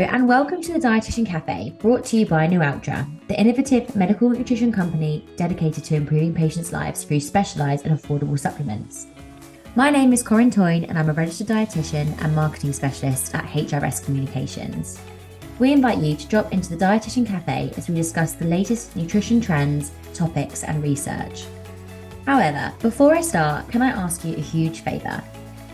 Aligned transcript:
and 0.00 0.26
welcome 0.26 0.62
to 0.62 0.72
the 0.72 0.78
Dietitian 0.78 1.26
Cafe, 1.26 1.74
brought 1.78 2.02
to 2.06 2.16
you 2.16 2.24
by 2.24 2.46
Nualtra, 2.46 3.06
the 3.28 3.38
innovative 3.38 3.94
medical 3.94 4.30
nutrition 4.30 4.72
company 4.72 5.26
dedicated 5.36 5.84
to 5.84 5.94
improving 5.96 6.32
patients' 6.32 6.72
lives 6.72 7.04
through 7.04 7.20
specialised 7.20 7.84
and 7.84 8.00
affordable 8.00 8.38
supplements. 8.38 9.08
My 9.76 9.90
name 9.90 10.14
is 10.14 10.22
Corinne 10.22 10.50
Toyne, 10.50 10.84
and 10.84 10.98
I'm 10.98 11.10
a 11.10 11.12
registered 11.12 11.48
dietitian 11.48 12.18
and 12.22 12.34
marketing 12.34 12.72
specialist 12.72 13.34
at 13.34 13.44
HRS 13.44 14.02
Communications. 14.02 14.98
We 15.58 15.72
invite 15.72 15.98
you 15.98 16.16
to 16.16 16.26
drop 16.26 16.54
into 16.54 16.70
the 16.70 16.82
Dietitian 16.82 17.26
Cafe 17.26 17.74
as 17.76 17.90
we 17.90 17.94
discuss 17.94 18.32
the 18.32 18.46
latest 18.46 18.96
nutrition 18.96 19.42
trends, 19.42 19.92
topics, 20.14 20.64
and 20.64 20.82
research. 20.82 21.44
However, 22.24 22.72
before 22.80 23.14
I 23.14 23.20
start, 23.20 23.68
can 23.68 23.82
I 23.82 23.88
ask 23.88 24.24
you 24.24 24.36
a 24.36 24.40
huge 24.40 24.80
favour? 24.80 25.22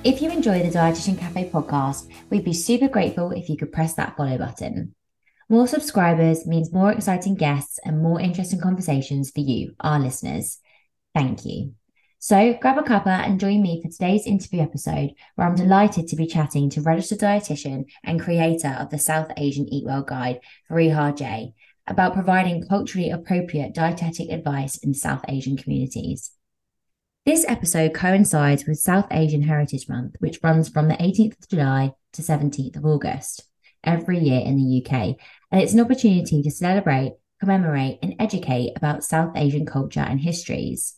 If 0.05 0.23
you 0.23 0.31
enjoy 0.31 0.63
the 0.63 0.71
Dietitian 0.71 1.19
Cafe 1.19 1.51
podcast, 1.51 2.09
we'd 2.31 2.45
be 2.45 2.53
super 2.53 2.87
grateful 2.87 3.33
if 3.33 3.49
you 3.49 3.57
could 3.57 3.73
press 3.73 3.95
that 3.95 4.17
follow 4.17 4.39
button. 4.39 4.95
More 5.49 5.67
subscribers 5.67 6.47
means 6.47 6.73
more 6.73 6.93
exciting 6.93 7.35
guests 7.35 7.81
and 7.85 8.01
more 8.01 8.21
interesting 8.21 8.61
conversations 8.61 9.33
for 9.33 9.41
you, 9.41 9.75
our 9.81 9.99
listeners. 9.99 10.59
Thank 11.17 11.45
you. 11.45 11.75
So 12.21 12.57
grab 12.61 12.79
a 12.79 12.83
cuppa 12.83 13.27
and 13.27 13.41
join 13.41 13.61
me 13.61 13.83
for 13.83 13.91
today's 13.91 14.25
interview 14.25 14.61
episode, 14.61 15.15
where 15.35 15.49
I'm 15.49 15.57
delighted 15.57 16.07
to 16.09 16.17
be 16.17 16.29
chatting 16.29 16.71
to 16.71 16.81
registered 16.81 17.19
dietitian 17.19 17.87
and 18.05 18.21
creator 18.21 18.77
of 18.79 18.91
the 18.91 18.99
South 18.99 19.33
Asian 19.37 19.69
Eat 19.69 19.85
Well 19.85 20.03
Guide, 20.03 20.39
Fareeha 20.71 21.17
Jay, 21.17 21.55
about 21.89 22.15
providing 22.15 22.69
culturally 22.69 23.11
appropriate 23.11 23.75
dietetic 23.75 24.31
advice 24.31 24.79
in 24.79 24.95
South 24.95 25.25
Asian 25.29 25.57
communities. 25.57 26.31
This 27.29 27.45
episode 27.47 27.93
coincides 27.93 28.65
with 28.65 28.79
South 28.79 29.07
Asian 29.11 29.43
Heritage 29.43 29.87
Month, 29.87 30.15
which 30.19 30.41
runs 30.43 30.71
from 30.71 30.89
the 30.89 30.95
18th 30.95 31.39
of 31.39 31.49
July 31.51 31.93
to 32.15 32.23
17th 32.23 32.77
of 32.77 32.87
August 32.87 33.45
every 33.85 34.19
year 34.19 34.41
in 34.41 34.57
the 34.57 34.83
UK. 34.83 35.15
And 35.53 35.61
it's 35.61 35.75
an 35.75 35.81
opportunity 35.81 36.43
to 36.43 36.51
celebrate, 36.51 37.17
commemorate, 37.39 37.99
and 38.03 38.15
educate 38.19 38.73
about 38.77 39.05
South 39.05 39.37
Asian 39.37 39.67
culture 39.67 40.01
and 40.01 40.19
histories. 40.19 40.97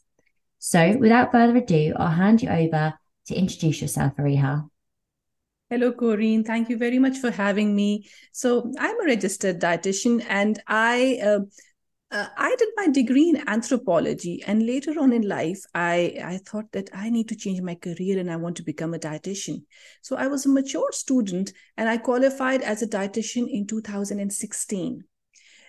So, 0.60 0.96
without 0.98 1.32
further 1.32 1.56
ado, 1.56 1.94
I'll 1.96 2.12
hand 2.12 2.42
you 2.42 2.48
over 2.48 2.94
to 3.26 3.34
introduce 3.34 3.82
yourself, 3.82 4.14
Fareeha. 4.14 4.70
Hello, 5.68 5.90
Corinne. 5.90 6.44
Thank 6.44 6.68
you 6.68 6.78
very 6.78 7.00
much 7.00 7.18
for 7.18 7.32
having 7.32 7.74
me. 7.74 8.08
So, 8.30 8.70
I'm 8.78 9.00
a 9.00 9.04
registered 9.04 9.60
dietitian 9.60 10.24
and 10.28 10.62
I 10.68 11.18
uh, 11.24 11.40
uh, 12.10 12.26
I 12.36 12.56
did 12.58 12.68
my 12.76 12.88
degree 12.88 13.28
in 13.28 13.48
anthropology, 13.48 14.42
and 14.46 14.66
later 14.66 14.98
on 14.98 15.12
in 15.12 15.22
life, 15.22 15.62
I, 15.74 16.18
I 16.24 16.38
thought 16.38 16.72
that 16.72 16.90
I 16.92 17.08
need 17.08 17.28
to 17.28 17.36
change 17.36 17.60
my 17.60 17.76
career 17.76 18.18
and 18.18 18.30
I 18.30 18.36
want 18.36 18.56
to 18.56 18.64
become 18.64 18.94
a 18.94 18.98
dietitian. 18.98 19.62
So 20.02 20.16
I 20.16 20.26
was 20.26 20.44
a 20.44 20.48
mature 20.48 20.90
student 20.90 21.52
and 21.76 21.88
I 21.88 21.98
qualified 21.98 22.62
as 22.62 22.82
a 22.82 22.88
dietitian 22.88 23.46
in 23.48 23.66
2016. 23.66 25.04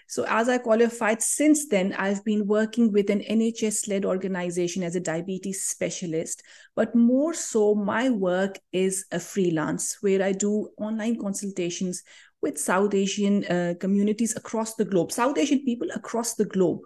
So, 0.08 0.26
as 0.28 0.50
I 0.50 0.58
qualified 0.58 1.22
since 1.22 1.70
then, 1.70 1.94
I've 1.94 2.26
been 2.26 2.46
working 2.46 2.92
with 2.92 3.10
an 3.10 3.22
NHS 3.22 3.88
led 3.88 4.04
organization 4.04 4.84
as 4.84 4.98
a 4.98 5.00
diabetes 5.00 5.64
specialist. 5.64 6.44
But 6.76 6.94
more 6.94 7.34
so, 7.34 7.76
my 7.76 8.10
work 8.10 8.60
is 8.74 9.06
a 9.14 9.22
freelance 9.22 10.00
where 10.02 10.22
I 10.22 10.34
do 10.34 10.68
online 10.78 11.18
consultations 11.18 12.04
with 12.42 12.58
South 12.58 12.94
Asian 12.94 13.46
uh, 13.46 13.74
communities 13.80 14.36
across 14.36 14.76
the 14.76 14.86
globe, 14.86 15.12
South 15.12 15.38
Asian 15.38 15.64
people 15.64 15.88
across 15.94 16.36
the 16.36 16.46
globe. 16.46 16.80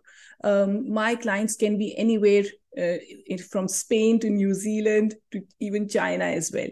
Um, 0.44 0.92
my 0.92 1.16
clients 1.16 1.56
can 1.56 1.78
be 1.78 1.98
anywhere 1.98 2.44
uh, 2.78 2.98
from 3.50 3.68
Spain 3.68 4.20
to 4.20 4.30
New 4.30 4.54
Zealand 4.54 5.16
to 5.32 5.42
even 5.60 5.88
China 5.88 6.26
as 6.26 6.52
well. 6.54 6.70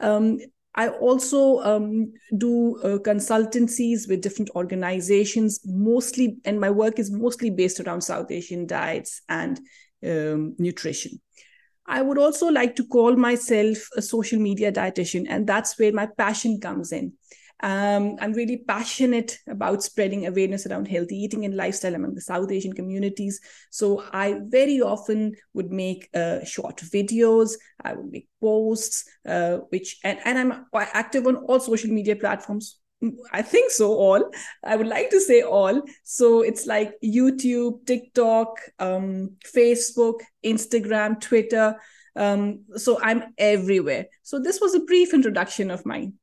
Um, 0.00 0.38
I 0.74 0.88
also 0.88 1.60
um, 1.60 2.12
do 2.36 2.78
uh, 2.80 2.98
consultancies 2.98 4.08
with 4.08 4.20
different 4.20 4.50
organizations, 4.54 5.60
mostly, 5.64 6.36
and 6.44 6.60
my 6.60 6.70
work 6.70 6.98
is 6.98 7.10
mostly 7.10 7.48
based 7.48 7.80
around 7.80 8.02
South 8.02 8.30
Asian 8.30 8.66
diets 8.66 9.22
and 9.28 9.58
um, 10.06 10.54
nutrition. 10.58 11.18
I 11.86 12.02
would 12.02 12.18
also 12.18 12.48
like 12.48 12.76
to 12.76 12.86
call 12.86 13.16
myself 13.16 13.78
a 13.96 14.02
social 14.02 14.38
media 14.38 14.70
dietitian, 14.70 15.26
and 15.28 15.46
that's 15.46 15.78
where 15.78 15.92
my 15.92 16.08
passion 16.18 16.60
comes 16.60 16.92
in. 16.92 17.12
Um, 17.62 18.16
I'm 18.20 18.32
really 18.32 18.58
passionate 18.58 19.38
about 19.48 19.82
spreading 19.82 20.26
awareness 20.26 20.66
around 20.66 20.88
healthy 20.88 21.16
eating 21.16 21.44
and 21.44 21.56
lifestyle 21.56 21.94
among 21.94 22.14
the 22.14 22.20
South 22.20 22.50
Asian 22.52 22.74
communities. 22.74 23.40
So 23.70 24.04
I 24.12 24.40
very 24.46 24.80
often 24.80 25.34
would 25.54 25.70
make 25.70 26.08
uh, 26.14 26.44
short 26.44 26.76
videos. 26.78 27.52
I 27.82 27.94
would 27.94 28.12
make 28.12 28.28
posts, 28.40 29.04
uh, 29.26 29.58
which 29.70 29.98
and, 30.04 30.18
and 30.24 30.38
I'm 30.38 30.66
active 30.74 31.26
on 31.26 31.36
all 31.36 31.60
social 31.60 31.90
media 31.90 32.16
platforms. 32.16 32.78
I 33.32 33.42
think 33.42 33.70
so. 33.70 33.92
All 33.92 34.30
I 34.64 34.76
would 34.76 34.86
like 34.86 35.10
to 35.10 35.20
say 35.20 35.42
all. 35.42 35.82
So 36.02 36.42
it's 36.42 36.66
like 36.66 36.94
YouTube, 37.02 37.86
TikTok, 37.86 38.58
um, 38.78 39.36
Facebook, 39.46 40.20
Instagram, 40.44 41.20
Twitter. 41.20 41.76
Um, 42.16 42.64
so 42.76 42.98
I'm 43.02 43.34
everywhere. 43.36 44.06
So 44.22 44.38
this 44.38 44.60
was 44.60 44.74
a 44.74 44.80
brief 44.80 45.12
introduction 45.12 45.70
of 45.70 45.84
mine. 45.84 46.14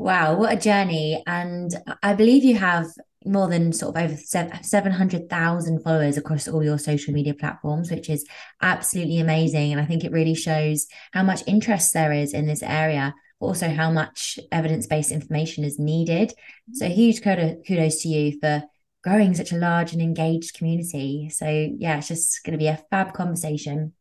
Wow, 0.00 0.36
what 0.36 0.54
a 0.54 0.56
journey. 0.56 1.22
And 1.26 1.70
I 2.02 2.14
believe 2.14 2.42
you 2.42 2.56
have 2.56 2.86
more 3.26 3.48
than 3.48 3.70
sort 3.70 3.94
of 3.94 4.02
over 4.02 4.16
700,000 4.16 5.82
followers 5.82 6.16
across 6.16 6.48
all 6.48 6.64
your 6.64 6.78
social 6.78 7.12
media 7.12 7.34
platforms, 7.34 7.90
which 7.90 8.08
is 8.08 8.26
absolutely 8.62 9.18
amazing. 9.18 9.72
And 9.72 9.80
I 9.80 9.84
think 9.84 10.02
it 10.02 10.10
really 10.10 10.34
shows 10.34 10.86
how 11.12 11.22
much 11.22 11.42
interest 11.46 11.92
there 11.92 12.14
is 12.14 12.32
in 12.32 12.46
this 12.46 12.62
area, 12.62 13.14
but 13.38 13.46
also 13.48 13.68
how 13.68 13.90
much 13.90 14.38
evidence 14.50 14.86
based 14.86 15.12
information 15.12 15.64
is 15.64 15.78
needed. 15.78 16.30
Mm-hmm. 16.30 16.74
So, 16.76 16.88
huge 16.88 17.20
kudos 17.22 18.00
to 18.00 18.08
you 18.08 18.40
for 18.40 18.62
growing 19.04 19.34
such 19.34 19.52
a 19.52 19.58
large 19.58 19.92
and 19.92 20.00
engaged 20.00 20.56
community. 20.56 21.28
So, 21.28 21.46
yeah, 21.46 21.98
it's 21.98 22.08
just 22.08 22.42
going 22.42 22.52
to 22.52 22.58
be 22.58 22.68
a 22.68 22.82
fab 22.90 23.12
conversation. 23.12 23.92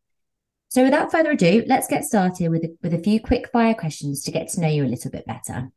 So, 0.69 0.85
without 0.85 1.11
further 1.11 1.31
ado, 1.31 1.65
let's 1.67 1.89
get 1.89 2.05
started 2.05 2.47
with 2.51 2.63
a, 2.63 2.69
with 2.81 2.93
a 2.93 3.03
few 3.03 3.19
quick 3.19 3.49
fire 3.51 3.73
questions 3.73 4.23
to 4.23 4.31
get 4.31 4.47
to 4.51 4.61
know 4.61 4.69
you 4.69 4.85
a 4.85 4.87
little 4.87 5.11
bit 5.11 5.27
better. 5.27 5.71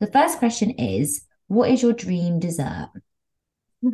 The 0.00 0.06
first 0.08 0.38
question 0.38 0.70
is 0.70 1.24
What 1.46 1.70
is 1.70 1.82
your 1.82 1.92
dream 1.92 2.38
dessert? 2.38 2.90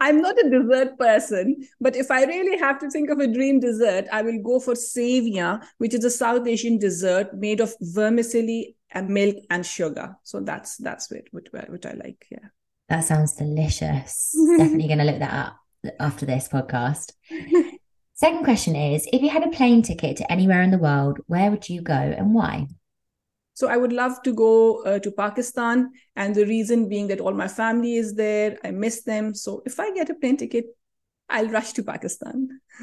I'm 0.00 0.20
not 0.20 0.38
a 0.38 0.48
dessert 0.48 0.96
person, 0.96 1.66
but 1.80 1.96
if 1.96 2.10
I 2.10 2.24
really 2.24 2.56
have 2.58 2.78
to 2.80 2.90
think 2.90 3.10
of 3.10 3.18
a 3.18 3.26
dream 3.26 3.58
dessert, 3.58 4.06
I 4.12 4.22
will 4.22 4.40
go 4.40 4.60
for 4.60 4.74
sevia, 4.74 5.64
which 5.78 5.92
is 5.92 6.04
a 6.04 6.10
South 6.10 6.46
Asian 6.46 6.78
dessert 6.78 7.34
made 7.34 7.60
of 7.60 7.74
vermicelli 7.80 8.76
and 8.92 9.08
milk 9.08 9.36
and 9.50 9.66
sugar. 9.66 10.16
So 10.22 10.40
that's 10.40 10.76
that's 10.76 11.10
what 11.10 11.24
what, 11.32 11.70
what 11.70 11.86
I 11.86 11.92
like. 11.92 12.26
Yeah, 12.30 12.48
that 12.88 13.04
sounds 13.04 13.34
delicious. 13.34 14.36
Definitely 14.56 14.86
going 14.86 14.98
to 14.98 15.04
look 15.04 15.18
that 15.18 15.32
up 15.32 15.56
after 15.98 16.26
this 16.26 16.48
podcast. 16.48 17.12
Second 18.14 18.44
question 18.44 18.76
is: 18.76 19.08
If 19.12 19.22
you 19.22 19.30
had 19.30 19.44
a 19.44 19.50
plane 19.50 19.82
ticket 19.82 20.16
to 20.18 20.30
anywhere 20.30 20.62
in 20.62 20.70
the 20.70 20.78
world, 20.78 21.18
where 21.26 21.50
would 21.50 21.68
you 21.68 21.82
go 21.82 21.94
and 21.94 22.34
why? 22.34 22.68
So 23.58 23.66
I 23.66 23.76
would 23.76 23.92
love 23.92 24.22
to 24.22 24.32
go 24.32 24.84
uh, 24.84 25.00
to 25.00 25.10
Pakistan, 25.10 25.90
and 26.14 26.32
the 26.32 26.46
reason 26.46 26.88
being 26.88 27.08
that 27.08 27.18
all 27.18 27.34
my 27.34 27.48
family 27.48 27.96
is 27.96 28.14
there. 28.14 28.56
I 28.62 28.70
miss 28.70 29.02
them. 29.02 29.34
So 29.34 29.64
if 29.66 29.80
I 29.80 29.92
get 29.92 30.10
a 30.10 30.14
plane 30.14 30.36
ticket, 30.36 30.66
I'll 31.28 31.48
rush 31.48 31.72
to 31.72 31.82
Pakistan. 31.82 32.60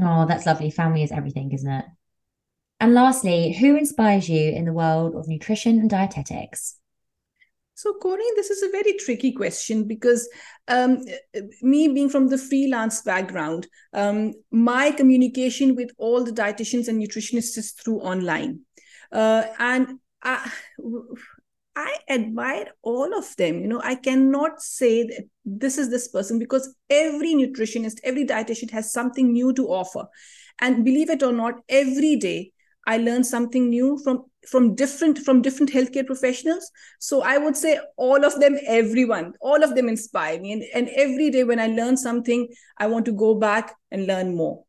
oh, 0.00 0.24
that's 0.28 0.46
lovely. 0.46 0.70
Family 0.70 1.02
is 1.02 1.10
everything, 1.10 1.50
isn't 1.50 1.68
it? 1.68 1.84
And 2.78 2.94
lastly, 2.94 3.54
who 3.54 3.74
inspires 3.74 4.28
you 4.28 4.52
in 4.52 4.66
the 4.66 4.72
world 4.72 5.16
of 5.16 5.26
nutrition 5.26 5.80
and 5.80 5.90
dietetics? 5.90 6.76
So, 7.74 7.94
Corinne, 8.00 8.36
this 8.36 8.50
is 8.50 8.62
a 8.62 8.70
very 8.70 8.92
tricky 8.98 9.32
question 9.32 9.88
because 9.88 10.28
um, 10.68 11.04
me 11.60 11.88
being 11.88 12.08
from 12.08 12.28
the 12.28 12.38
freelance 12.38 13.02
background, 13.02 13.66
um, 13.94 14.34
my 14.52 14.92
communication 14.92 15.74
with 15.74 15.90
all 15.98 16.22
the 16.22 16.30
dietitians 16.30 16.86
and 16.86 17.02
nutritionists 17.02 17.58
is 17.58 17.72
through 17.72 17.98
online. 17.98 18.60
Uh, 19.12 19.44
and 19.58 19.98
I, 20.22 20.50
I 21.76 21.96
admire 22.08 22.72
all 22.82 23.16
of 23.16 23.36
them. 23.36 23.60
You 23.60 23.68
know, 23.68 23.80
I 23.82 23.94
cannot 23.94 24.60
say 24.60 25.04
that 25.04 25.28
this 25.44 25.78
is 25.78 25.90
this 25.90 26.08
person 26.08 26.38
because 26.38 26.74
every 26.90 27.34
nutritionist, 27.34 27.98
every 28.04 28.26
dietitian 28.26 28.70
has 28.72 28.92
something 28.92 29.32
new 29.32 29.52
to 29.54 29.68
offer. 29.68 30.06
And 30.60 30.84
believe 30.84 31.08
it 31.08 31.22
or 31.22 31.32
not, 31.32 31.54
every 31.68 32.16
day 32.16 32.52
I 32.86 32.96
learn 32.96 33.22
something 33.22 33.68
new 33.68 33.98
from 34.02 34.24
from 34.48 34.74
different 34.74 35.18
from 35.18 35.42
different 35.42 35.70
healthcare 35.70 36.06
professionals. 36.06 36.70
So 36.98 37.22
I 37.22 37.36
would 37.36 37.56
say 37.56 37.78
all 37.96 38.24
of 38.24 38.40
them, 38.40 38.56
everyone, 38.66 39.34
all 39.40 39.62
of 39.62 39.74
them 39.74 39.88
inspire 39.88 40.40
me. 40.40 40.52
And, 40.52 40.64
and 40.74 40.88
every 40.96 41.30
day 41.30 41.44
when 41.44 41.60
I 41.60 41.66
learn 41.66 41.96
something, 41.96 42.48
I 42.78 42.86
want 42.86 43.04
to 43.04 43.12
go 43.12 43.34
back 43.34 43.74
and 43.90 44.06
learn 44.06 44.34
more. 44.34 44.64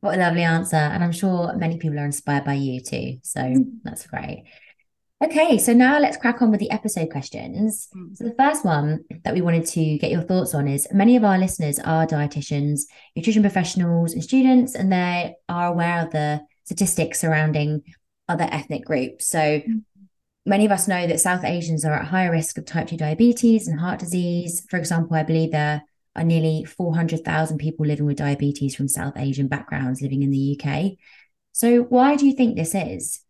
What 0.00 0.16
a 0.16 0.20
lovely 0.20 0.42
answer. 0.42 0.76
And 0.76 1.02
I'm 1.02 1.12
sure 1.12 1.54
many 1.56 1.78
people 1.78 1.98
are 1.98 2.04
inspired 2.04 2.44
by 2.44 2.54
you 2.54 2.80
too. 2.80 3.18
So 3.22 3.54
that's 3.82 4.06
great. 4.06 4.44
Okay, 5.24 5.56
so 5.56 5.72
now 5.72 5.98
let's 5.98 6.18
crack 6.18 6.42
on 6.42 6.50
with 6.50 6.60
the 6.60 6.70
episode 6.70 7.10
questions. 7.10 7.88
Mm. 7.96 8.14
So, 8.14 8.24
the 8.24 8.34
first 8.34 8.66
one 8.66 9.02
that 9.24 9.32
we 9.32 9.40
wanted 9.40 9.64
to 9.68 9.96
get 9.96 10.10
your 10.10 10.20
thoughts 10.20 10.54
on 10.54 10.68
is 10.68 10.86
many 10.92 11.16
of 11.16 11.24
our 11.24 11.38
listeners 11.38 11.78
are 11.78 12.06
dietitians, 12.06 12.82
nutrition 13.14 13.42
professionals, 13.42 14.12
and 14.12 14.22
students, 14.22 14.74
and 14.74 14.92
they 14.92 15.34
are 15.48 15.68
aware 15.68 16.04
of 16.04 16.12
the 16.12 16.42
statistics 16.64 17.18
surrounding 17.18 17.82
other 18.28 18.46
ethnic 18.52 18.84
groups. 18.84 19.26
So, 19.26 19.38
mm. 19.38 19.84
many 20.44 20.66
of 20.66 20.72
us 20.72 20.86
know 20.86 21.06
that 21.06 21.18
South 21.18 21.44
Asians 21.44 21.86
are 21.86 21.94
at 21.94 22.08
higher 22.08 22.30
risk 22.30 22.58
of 22.58 22.66
type 22.66 22.88
2 22.88 22.98
diabetes 22.98 23.68
and 23.68 23.80
heart 23.80 24.00
disease. 24.00 24.66
For 24.68 24.76
example, 24.76 25.16
I 25.16 25.22
believe 25.22 25.52
there 25.52 25.82
are 26.16 26.24
nearly 26.24 26.64
400,000 26.64 27.58
people 27.58 27.86
living 27.86 28.06
with 28.06 28.16
diabetes 28.16 28.74
from 28.74 28.88
South 28.88 29.14
Asian 29.16 29.48
backgrounds 29.48 30.02
living 30.02 30.22
in 30.22 30.30
the 30.30 30.58
UK. 30.58 30.92
So, 31.52 31.82
why 31.82 32.16
do 32.16 32.26
you 32.26 32.34
think 32.34 32.56
this 32.56 32.74
is? 32.74 33.20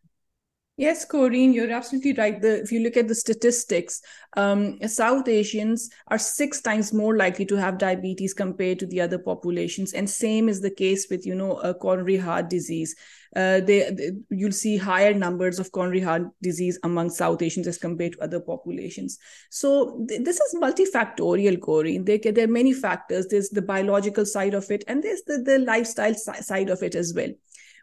Yes, 0.79 1.07
Corinne, 1.07 1.55
you're 1.55 1.71
absolutely 1.71 2.13
right. 2.13 2.39
The, 2.41 2.61
if 2.61 2.71
you 2.71 2.81
look 2.81 2.99
at 2.99 3.09
the 3.09 3.15
statistics, 3.15 4.03
um, 4.37 4.79
South 4.87 5.27
Asians 5.27 5.89
are 6.09 6.19
six 6.19 6.61
times 6.61 6.93
more 6.93 7.17
likely 7.17 7.47
to 7.47 7.57
have 7.57 7.79
diabetes 7.79 8.35
compared 8.35 8.79
to 8.81 8.87
the 8.87 9.01
other 9.01 9.19
populations, 9.19 9.95
and 9.95 10.09
same 10.09 10.51
is 10.51 10.61
the 10.61 10.71
case 10.71 11.07
with 11.11 11.25
you 11.25 11.35
know 11.35 11.53
uh, 11.53 11.73
coronary 11.73 12.19
heart 12.19 12.51
disease. 12.51 12.95
Uh, 13.35 13.61
they, 13.61 13.91
they, 13.91 14.11
you'll 14.29 14.53
see 14.53 14.77
higher 14.77 15.15
numbers 15.15 15.59
of 15.59 15.73
coronary 15.73 16.01
heart 16.01 16.25
disease 16.43 16.79
among 16.83 17.09
South 17.09 17.41
Asians 17.41 17.67
as 17.67 17.79
compared 17.79 18.13
to 18.13 18.23
other 18.23 18.41
populations. 18.41 19.19
So 19.51 20.05
th- 20.07 20.25
this 20.25 20.39
is 20.41 20.55
multifactorial, 20.55 21.61
Corinne. 21.63 22.05
There, 22.05 22.19
there 22.19 22.45
are 22.45 22.49
many 22.49 22.75
factors. 22.75 23.29
There's 23.29 23.49
the 23.49 23.63
biological 23.63 24.27
side 24.27 24.53
of 24.53 24.71
it, 24.71 24.85
and 24.89 25.03
there's 25.03 25.23
the, 25.27 25.39
the 25.39 25.59
lifestyle 25.59 26.15
si- 26.15 26.43
side 26.43 26.69
of 26.69 26.83
it 26.83 26.95
as 26.95 27.15
well 27.15 27.31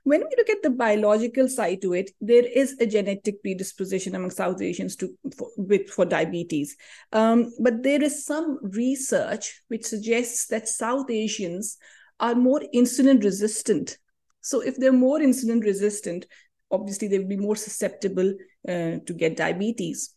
when 0.03 0.19
we 0.19 0.29
look 0.37 0.49
at 0.49 0.61
the 0.61 0.69
biological 0.69 1.47
side 1.47 1.81
to 1.81 1.93
it, 1.93 2.11
there 2.19 2.45
is 2.45 2.75
a 2.79 2.85
genetic 2.85 3.41
predisposition 3.41 4.15
among 4.15 4.31
South 4.31 4.61
Asians 4.61 4.95
to 4.97 5.09
for, 5.37 5.49
with 5.57 5.89
for 5.89 6.05
diabetes. 6.05 6.75
Um, 7.11 7.53
but 7.59 7.83
there 7.83 8.03
is 8.03 8.25
some 8.25 8.59
research 8.61 9.61
which 9.69 9.85
suggests 9.85 10.47
that 10.47 10.67
South 10.67 11.09
Asians 11.09 11.77
are 12.19 12.35
more 12.35 12.61
insulin 12.73 13.23
resistant. 13.23 13.97
So 14.41 14.59
if 14.59 14.75
they're 14.75 14.91
more 14.91 15.19
insulin 15.19 15.63
resistant, 15.63 16.25
obviously 16.69 17.07
they 17.07 17.19
will 17.19 17.27
be 17.27 17.37
more 17.37 17.55
susceptible 17.55 18.33
uh, 18.67 18.97
to 19.05 19.13
get 19.15 19.37
diabetes. 19.37 20.13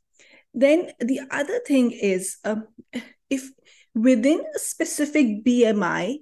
Then 0.52 0.90
the 0.98 1.20
other 1.30 1.60
thing 1.66 1.92
is 1.92 2.38
um, 2.44 2.66
if 3.30 3.50
within 3.94 4.42
a 4.54 4.58
specific 4.58 5.44
BMI, 5.44 6.18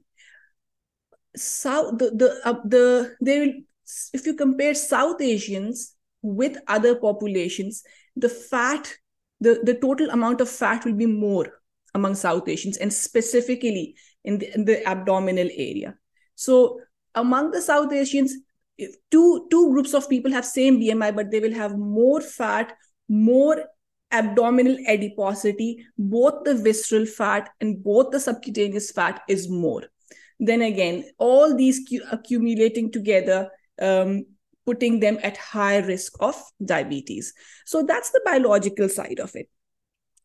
South 1.37 1.99
the 1.99 2.11
the 2.11 2.41
uh, 2.45 2.61
the 2.65 3.17
they 3.21 3.41
will 3.41 3.53
if 4.13 4.27
you 4.27 4.35
compare 4.35 4.75
South 4.75 5.21
Asians 5.21 5.95
with 6.23 6.57
other 6.69 6.95
populations, 6.97 7.83
the 8.17 8.29
fat 8.29 8.97
the 9.41 9.61
the 9.65 9.75
total 9.75 10.11
amount 10.11 10.41
of 10.41 10.49
fat 10.49 10.85
will 10.85 10.95
be 10.95 11.07
more 11.07 11.61
among 11.95 12.15
South 12.15 12.49
Asians 12.49 12.77
and 12.77 12.93
specifically 12.93 13.95
in 14.25 14.39
the, 14.39 14.55
in 14.55 14.65
the 14.65 14.87
abdominal 14.89 15.49
area. 15.55 15.97
So 16.35 16.81
among 17.15 17.51
the 17.51 17.61
South 17.61 17.93
Asians, 17.93 18.35
two 19.11 19.47
two 19.51 19.71
groups 19.71 19.95
of 19.95 20.09
people 20.09 20.33
have 20.33 20.45
same 20.45 20.81
BMI, 20.81 21.15
but 21.15 21.31
they 21.31 21.41
will 21.41 21.55
have 21.55 21.77
more 21.79 22.21
fat, 22.21 22.73
more 23.09 23.65
abdominal 24.13 24.77
adiposity, 24.87 25.85
both 25.99 26.45
the 26.45 26.55
visceral 26.55 27.05
fat 27.05 27.51
and 27.61 27.83
both 27.83 28.13
the 28.13 28.21
subcutaneous 28.21 28.93
fat 28.93 29.23
is 29.29 29.49
more 29.49 29.83
then 30.39 30.63
again 30.63 31.05
all 31.19 31.57
these 31.57 31.81
accumulating 32.11 32.91
together 32.91 33.51
um, 33.81 34.25
putting 34.67 35.01
them 35.01 35.19
at 35.23 35.37
high 35.37 35.79
risk 35.79 36.15
of 36.21 36.41
diabetes 36.65 37.33
so 37.67 37.83
that's 37.83 38.11
the 38.11 38.21
biological 38.25 38.89
side 38.89 39.21
of 39.21 39.35
it 39.35 39.49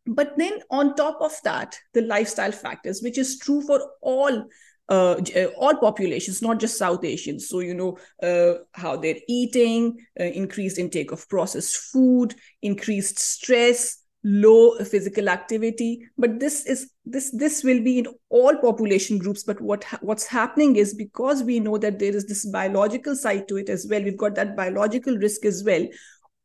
but 0.08 0.38
then 0.38 0.60
on 0.72 0.96
top 0.96 1.22
of 1.22 1.34
that 1.44 1.78
the 1.94 2.02
lifestyle 2.02 2.52
factors 2.52 3.02
which 3.02 3.18
is 3.18 3.38
true 3.38 3.62
for 3.62 3.82
all 4.02 4.46
uh, 4.90 5.22
uh 5.36 5.46
all 5.56 5.76
populations, 5.76 6.42
not 6.42 6.60
just 6.60 6.78
South 6.78 7.04
Asians. 7.04 7.48
So, 7.48 7.60
you 7.60 7.76
know, 7.76 7.98
uh, 8.24 8.64
how 8.74 8.96
they're 8.96 9.20
eating, 9.28 9.98
uh, 10.20 10.24
increased 10.24 10.80
intake 10.80 11.12
of 11.12 11.30
processed 11.30 11.78
food, 11.78 12.34
increased 12.64 13.20
stress, 13.20 14.04
low 14.24 14.78
physical 14.80 15.30
activity. 15.30 16.02
But 16.18 16.40
this 16.40 16.66
is 16.66 16.92
this 17.06 17.32
this 17.32 17.64
will 17.64 17.84
be 17.84 18.00
in 18.00 18.08
all 18.30 18.56
population 18.58 19.18
groups. 19.18 19.44
But 19.44 19.62
what 19.62 19.86
what's 20.02 20.28
happening 20.28 20.76
is 20.76 20.94
because 20.94 21.44
we 21.44 21.60
know 21.60 21.78
that 21.78 22.00
there 22.00 22.16
is 22.16 22.26
this 22.26 22.46
biological 22.46 23.16
side 23.16 23.48
to 23.48 23.58
it 23.58 23.70
as 23.70 23.88
well 23.90 24.04
we've 24.04 24.18
got 24.18 24.36
that 24.36 24.56
biological 24.56 25.18
risk 25.18 25.46
as 25.46 25.64
well 25.64 25.86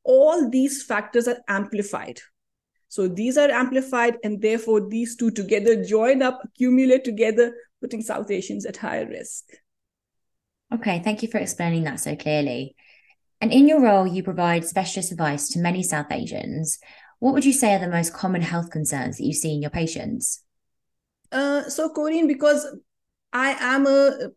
all 0.05 0.51
these 0.51 0.83
factors 0.83 1.27
are 1.27 1.39
amplified. 1.49 2.21
So 2.89 3.09
these 3.09 3.37
are 3.37 3.51
amplified 3.51 4.19
and 4.23 4.41
therefore 4.41 4.89
these 4.89 5.17
two 5.17 5.31
together 5.31 5.83
join 5.83 6.23
up 6.23 6.41
accumulate 6.45 7.05
together 7.05 7.53
putting 7.81 8.03
south 8.03 8.31
asians 8.31 8.67
at 8.67 8.77
higher 8.77 9.09
risk. 9.09 9.45
Okay 10.73 11.01
thank 11.03 11.23
you 11.23 11.29
for 11.29 11.39
explaining 11.39 11.85
that 11.85 12.01
so 12.01 12.15
clearly. 12.15 12.77
And 13.41 13.53
in 13.53 13.67
your 13.67 13.81
role 13.81 14.07
you 14.07 14.23
provide 14.23 14.65
specialist 14.65 15.11
advice 15.11 15.49
to 15.51 15.59
many 15.59 15.83
south 15.83 16.13
asians 16.13 16.79
what 17.25 17.33
would 17.33 17.47
you 17.47 17.55
say 17.55 17.73
are 17.73 17.79
the 17.79 17.89
most 17.89 18.13
common 18.13 18.43
health 18.43 18.71
concerns 18.71 19.17
that 19.17 19.25
you 19.25 19.33
see 19.33 19.55
in 19.55 19.63
your 19.63 19.71
patients? 19.71 20.43
Uh, 21.33 21.63
so, 21.71 21.89
Corinne, 21.89 22.27
because 22.27 22.67
I 23.33 23.57
am 23.61 23.87
a 23.87 24.29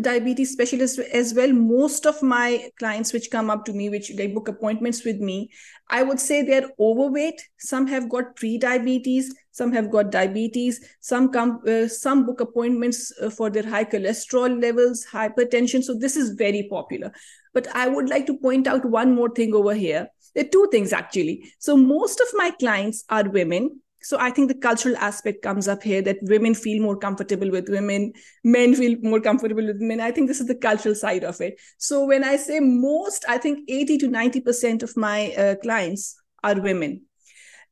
diabetes 0.00 0.52
specialist 0.52 0.98
as 1.00 1.34
well 1.34 1.52
most 1.52 2.06
of 2.06 2.22
my 2.22 2.70
clients 2.78 3.12
which 3.12 3.30
come 3.30 3.50
up 3.50 3.64
to 3.64 3.72
me 3.72 3.90
which 3.90 4.14
they 4.16 4.28
book 4.28 4.46
appointments 4.46 5.04
with 5.04 5.16
me 5.16 5.50
i 5.88 6.00
would 6.00 6.20
say 6.20 6.42
they're 6.42 6.70
overweight. 6.78 7.42
Some 7.58 7.88
have 7.88 8.08
got 8.08 8.36
pre-diabetes 8.36 9.34
some 9.50 9.72
have 9.72 9.90
got 9.90 10.12
diabetes 10.12 10.80
some 11.00 11.30
come 11.32 11.60
uh, 11.66 11.88
some 11.88 12.24
book 12.24 12.40
appointments 12.40 13.12
uh, 13.20 13.30
for 13.30 13.50
their 13.50 13.68
high 13.68 13.84
cholesterol 13.84 14.62
levels 14.62 15.04
hypertension. 15.12 15.82
So 15.82 15.94
this 15.94 16.16
is 16.16 16.30
very 16.30 16.68
popular. 16.70 17.12
But 17.52 17.66
i 17.74 17.88
would 17.88 18.08
like 18.08 18.26
to 18.26 18.38
point 18.38 18.68
out 18.68 18.84
one 18.84 19.14
more 19.14 19.28
thing 19.28 19.52
over 19.54 19.74
here 19.74 20.08
there 20.34 20.44
are 20.44 20.48
two 20.48 20.68
things 20.70 20.92
actually. 20.92 21.52
So 21.58 21.76
most 21.76 22.20
of 22.20 22.28
my 22.34 22.50
clients 22.58 23.04
are 23.08 23.28
women. 23.28 23.80
So 24.02 24.18
I 24.18 24.30
think 24.30 24.48
the 24.48 24.58
cultural 24.58 24.96
aspect 24.96 25.42
comes 25.42 25.68
up 25.68 25.82
here 25.82 26.00
that 26.02 26.16
women 26.22 26.54
feel 26.54 26.82
more 26.82 26.96
comfortable 26.96 27.50
with 27.50 27.68
women, 27.68 28.12
men 28.42 28.74
feel 28.74 28.96
more 29.02 29.20
comfortable 29.20 29.66
with 29.66 29.80
men. 29.80 30.00
I 30.00 30.10
think 30.10 30.28
this 30.28 30.40
is 30.40 30.46
the 30.46 30.54
cultural 30.54 30.94
side 30.94 31.22
of 31.22 31.40
it. 31.40 31.60
So 31.76 32.06
when 32.06 32.24
I 32.24 32.36
say 32.36 32.60
most, 32.60 33.26
I 33.28 33.36
think 33.36 33.68
80 33.68 33.98
to 33.98 34.08
90% 34.08 34.82
of 34.82 34.96
my 34.96 35.32
uh, 35.34 35.56
clients 35.56 36.16
are 36.42 36.58
women. 36.58 37.02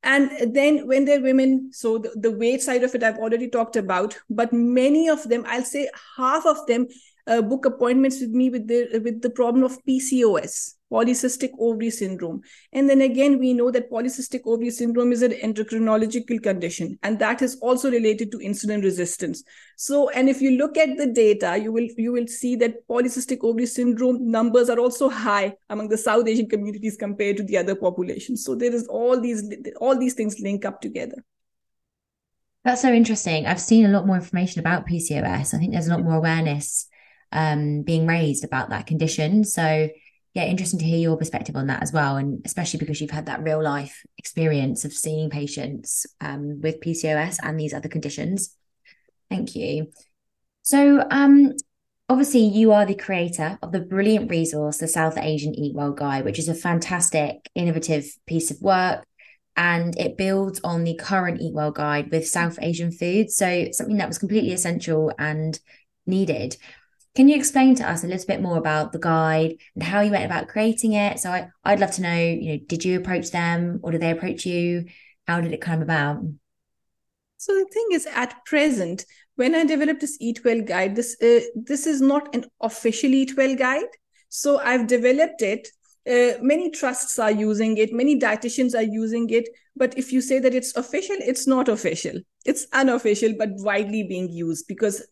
And 0.02 0.54
then 0.54 0.86
when 0.86 1.06
they're 1.06 1.22
women, 1.22 1.70
so 1.72 1.98
the, 1.98 2.12
the 2.14 2.30
weight 2.30 2.62
side 2.62 2.84
of 2.84 2.94
it, 2.94 3.02
I've 3.02 3.18
already 3.18 3.48
talked 3.48 3.76
about, 3.76 4.16
but 4.30 4.52
many 4.52 5.08
of 5.08 5.28
them, 5.28 5.44
I'll 5.46 5.64
say 5.64 5.88
half 6.16 6.46
of 6.46 6.64
them 6.66 6.86
uh, 7.26 7.42
book 7.42 7.66
appointments 7.66 8.20
with 8.20 8.30
me 8.30 8.48
with 8.48 8.66
the 8.66 9.00
with 9.04 9.20
the 9.22 9.30
problem 9.30 9.64
of 9.64 9.78
PCOS, 9.84 10.74
polycystic 10.90 11.50
ovary 11.58 11.90
syndrome. 11.90 12.40
And 12.72 12.88
then 12.88 13.00
again, 13.00 13.38
we 13.38 13.52
know 13.52 13.70
that 13.70 13.90
polycystic 13.90 14.40
ovary 14.46 14.70
syndrome 14.70 15.12
is 15.12 15.22
an 15.22 15.32
endocrinological 15.32 16.42
condition, 16.42 16.98
and 17.02 17.18
that 17.18 17.42
is 17.42 17.56
also 17.60 17.90
related 17.90 18.32
to 18.32 18.38
insulin 18.38 18.82
resistance. 18.82 19.44
So, 19.76 20.08
and 20.10 20.28
if 20.28 20.40
you 20.40 20.52
look 20.52 20.76
at 20.76 20.96
the 20.96 21.06
data, 21.06 21.58
you 21.58 21.72
will 21.72 21.88
you 21.96 22.12
will 22.12 22.26
see 22.26 22.56
that 22.56 22.86
polycystic 22.88 23.38
ovary 23.42 23.66
syndrome 23.66 24.30
numbers 24.30 24.70
are 24.70 24.78
also 24.78 25.08
high 25.08 25.54
among 25.70 25.88
the 25.88 25.98
South 25.98 26.26
Asian 26.26 26.48
communities 26.48 26.96
compared 26.96 27.36
to 27.36 27.42
the 27.44 27.56
other 27.56 27.74
populations. 27.74 28.44
So 28.44 28.54
there 28.54 28.74
is 28.74 28.86
all 28.88 29.20
these 29.20 29.42
all 29.80 29.98
these 29.98 30.14
things 30.14 30.40
link 30.40 30.64
up 30.64 30.80
together. 30.80 31.24
That's 32.64 32.82
so 32.82 32.92
interesting. 32.92 33.46
I've 33.46 33.60
seen 33.60 33.86
a 33.86 33.88
lot 33.88 34.06
more 34.06 34.16
information 34.16 34.60
about 34.60 34.86
PCOS. 34.86 35.54
I 35.54 35.58
think 35.58 35.72
there's 35.72 35.86
a 35.86 35.90
lot 35.90 36.02
more 36.02 36.16
awareness 36.16 36.86
um, 37.32 37.82
being 37.82 38.06
raised 38.06 38.44
about 38.44 38.70
that 38.70 38.86
condition. 38.86 39.44
So, 39.44 39.88
yeah, 40.38 40.44
interesting 40.44 40.78
to 40.78 40.84
hear 40.84 40.98
your 40.98 41.16
perspective 41.16 41.56
on 41.56 41.66
that 41.66 41.82
as 41.82 41.92
well, 41.92 42.16
and 42.16 42.40
especially 42.44 42.78
because 42.78 43.00
you've 43.00 43.10
had 43.10 43.26
that 43.26 43.42
real 43.42 43.60
life 43.60 44.04
experience 44.18 44.84
of 44.84 44.92
seeing 44.92 45.30
patients 45.30 46.06
um, 46.20 46.60
with 46.60 46.80
PCOS 46.80 47.38
and 47.42 47.58
these 47.58 47.74
other 47.74 47.88
conditions. 47.88 48.54
Thank 49.28 49.56
you. 49.56 49.88
So, 50.62 51.04
um, 51.10 51.54
obviously, 52.08 52.42
you 52.42 52.70
are 52.70 52.86
the 52.86 52.94
creator 52.94 53.58
of 53.62 53.72
the 53.72 53.80
brilliant 53.80 54.30
resource, 54.30 54.78
the 54.78 54.86
South 54.86 55.18
Asian 55.18 55.56
Eat 55.56 55.74
Well 55.74 55.90
Guide, 55.90 56.24
which 56.24 56.38
is 56.38 56.48
a 56.48 56.54
fantastic, 56.54 57.50
innovative 57.56 58.06
piece 58.28 58.52
of 58.52 58.60
work. 58.60 59.04
And 59.56 59.98
it 59.98 60.16
builds 60.16 60.60
on 60.62 60.84
the 60.84 60.94
current 60.94 61.40
Eat 61.40 61.52
Well 61.52 61.72
Guide 61.72 62.12
with 62.12 62.28
South 62.28 62.60
Asian 62.62 62.92
foods. 62.92 63.34
So, 63.34 63.72
something 63.72 63.96
that 63.96 64.06
was 64.06 64.18
completely 64.18 64.52
essential 64.52 65.10
and 65.18 65.58
needed. 66.06 66.56
Can 67.14 67.28
you 67.28 67.36
explain 67.36 67.74
to 67.76 67.90
us 67.90 68.04
a 68.04 68.06
little 68.06 68.26
bit 68.26 68.40
more 68.40 68.58
about 68.58 68.92
the 68.92 68.98
guide 68.98 69.56
and 69.74 69.82
how 69.82 70.00
you 70.00 70.10
went 70.10 70.24
about 70.24 70.48
creating 70.48 70.92
it? 70.92 71.18
So 71.18 71.30
I, 71.30 71.48
I'd 71.64 71.80
love 71.80 71.92
to 71.92 72.02
know, 72.02 72.16
you 72.16 72.52
know, 72.52 72.58
did 72.66 72.84
you 72.84 72.98
approach 72.98 73.30
them 73.30 73.80
or 73.82 73.90
did 73.90 74.02
they 74.02 74.10
approach 74.10 74.46
you? 74.46 74.86
How 75.26 75.40
did 75.40 75.52
it 75.52 75.60
come 75.60 75.82
about? 75.82 76.22
So 77.38 77.54
the 77.54 77.66
thing 77.72 77.88
is, 77.92 78.06
at 78.06 78.44
present, 78.44 79.04
when 79.36 79.54
I 79.54 79.64
developed 79.64 80.00
this 80.00 80.16
Eat 80.20 80.44
Well 80.44 80.62
guide, 80.62 80.96
this 80.96 81.16
uh, 81.22 81.40
this 81.54 81.86
is 81.86 82.00
not 82.00 82.34
an 82.34 82.44
official 82.60 83.14
Eat 83.14 83.36
Well 83.36 83.54
guide. 83.54 83.86
So 84.28 84.58
I've 84.58 84.86
developed 84.86 85.42
it 85.42 85.68
uh, 86.08 86.38
many 86.40 86.70
trusts 86.70 87.18
are 87.18 87.30
using 87.30 87.76
it 87.76 87.92
many 87.92 88.18
dietitians 88.18 88.74
are 88.74 88.82
using 88.82 89.28
it 89.30 89.48
but 89.76 89.96
if 89.96 90.12
you 90.12 90.20
say 90.20 90.38
that 90.38 90.54
it's 90.54 90.76
official 90.76 91.16
it's 91.20 91.46
not 91.46 91.68
official. 91.68 92.18
It's 92.44 92.66
unofficial 92.72 93.34
but 93.38 93.50
widely 93.56 94.04
being 94.04 94.28
used 94.30 94.66
because 94.68 95.06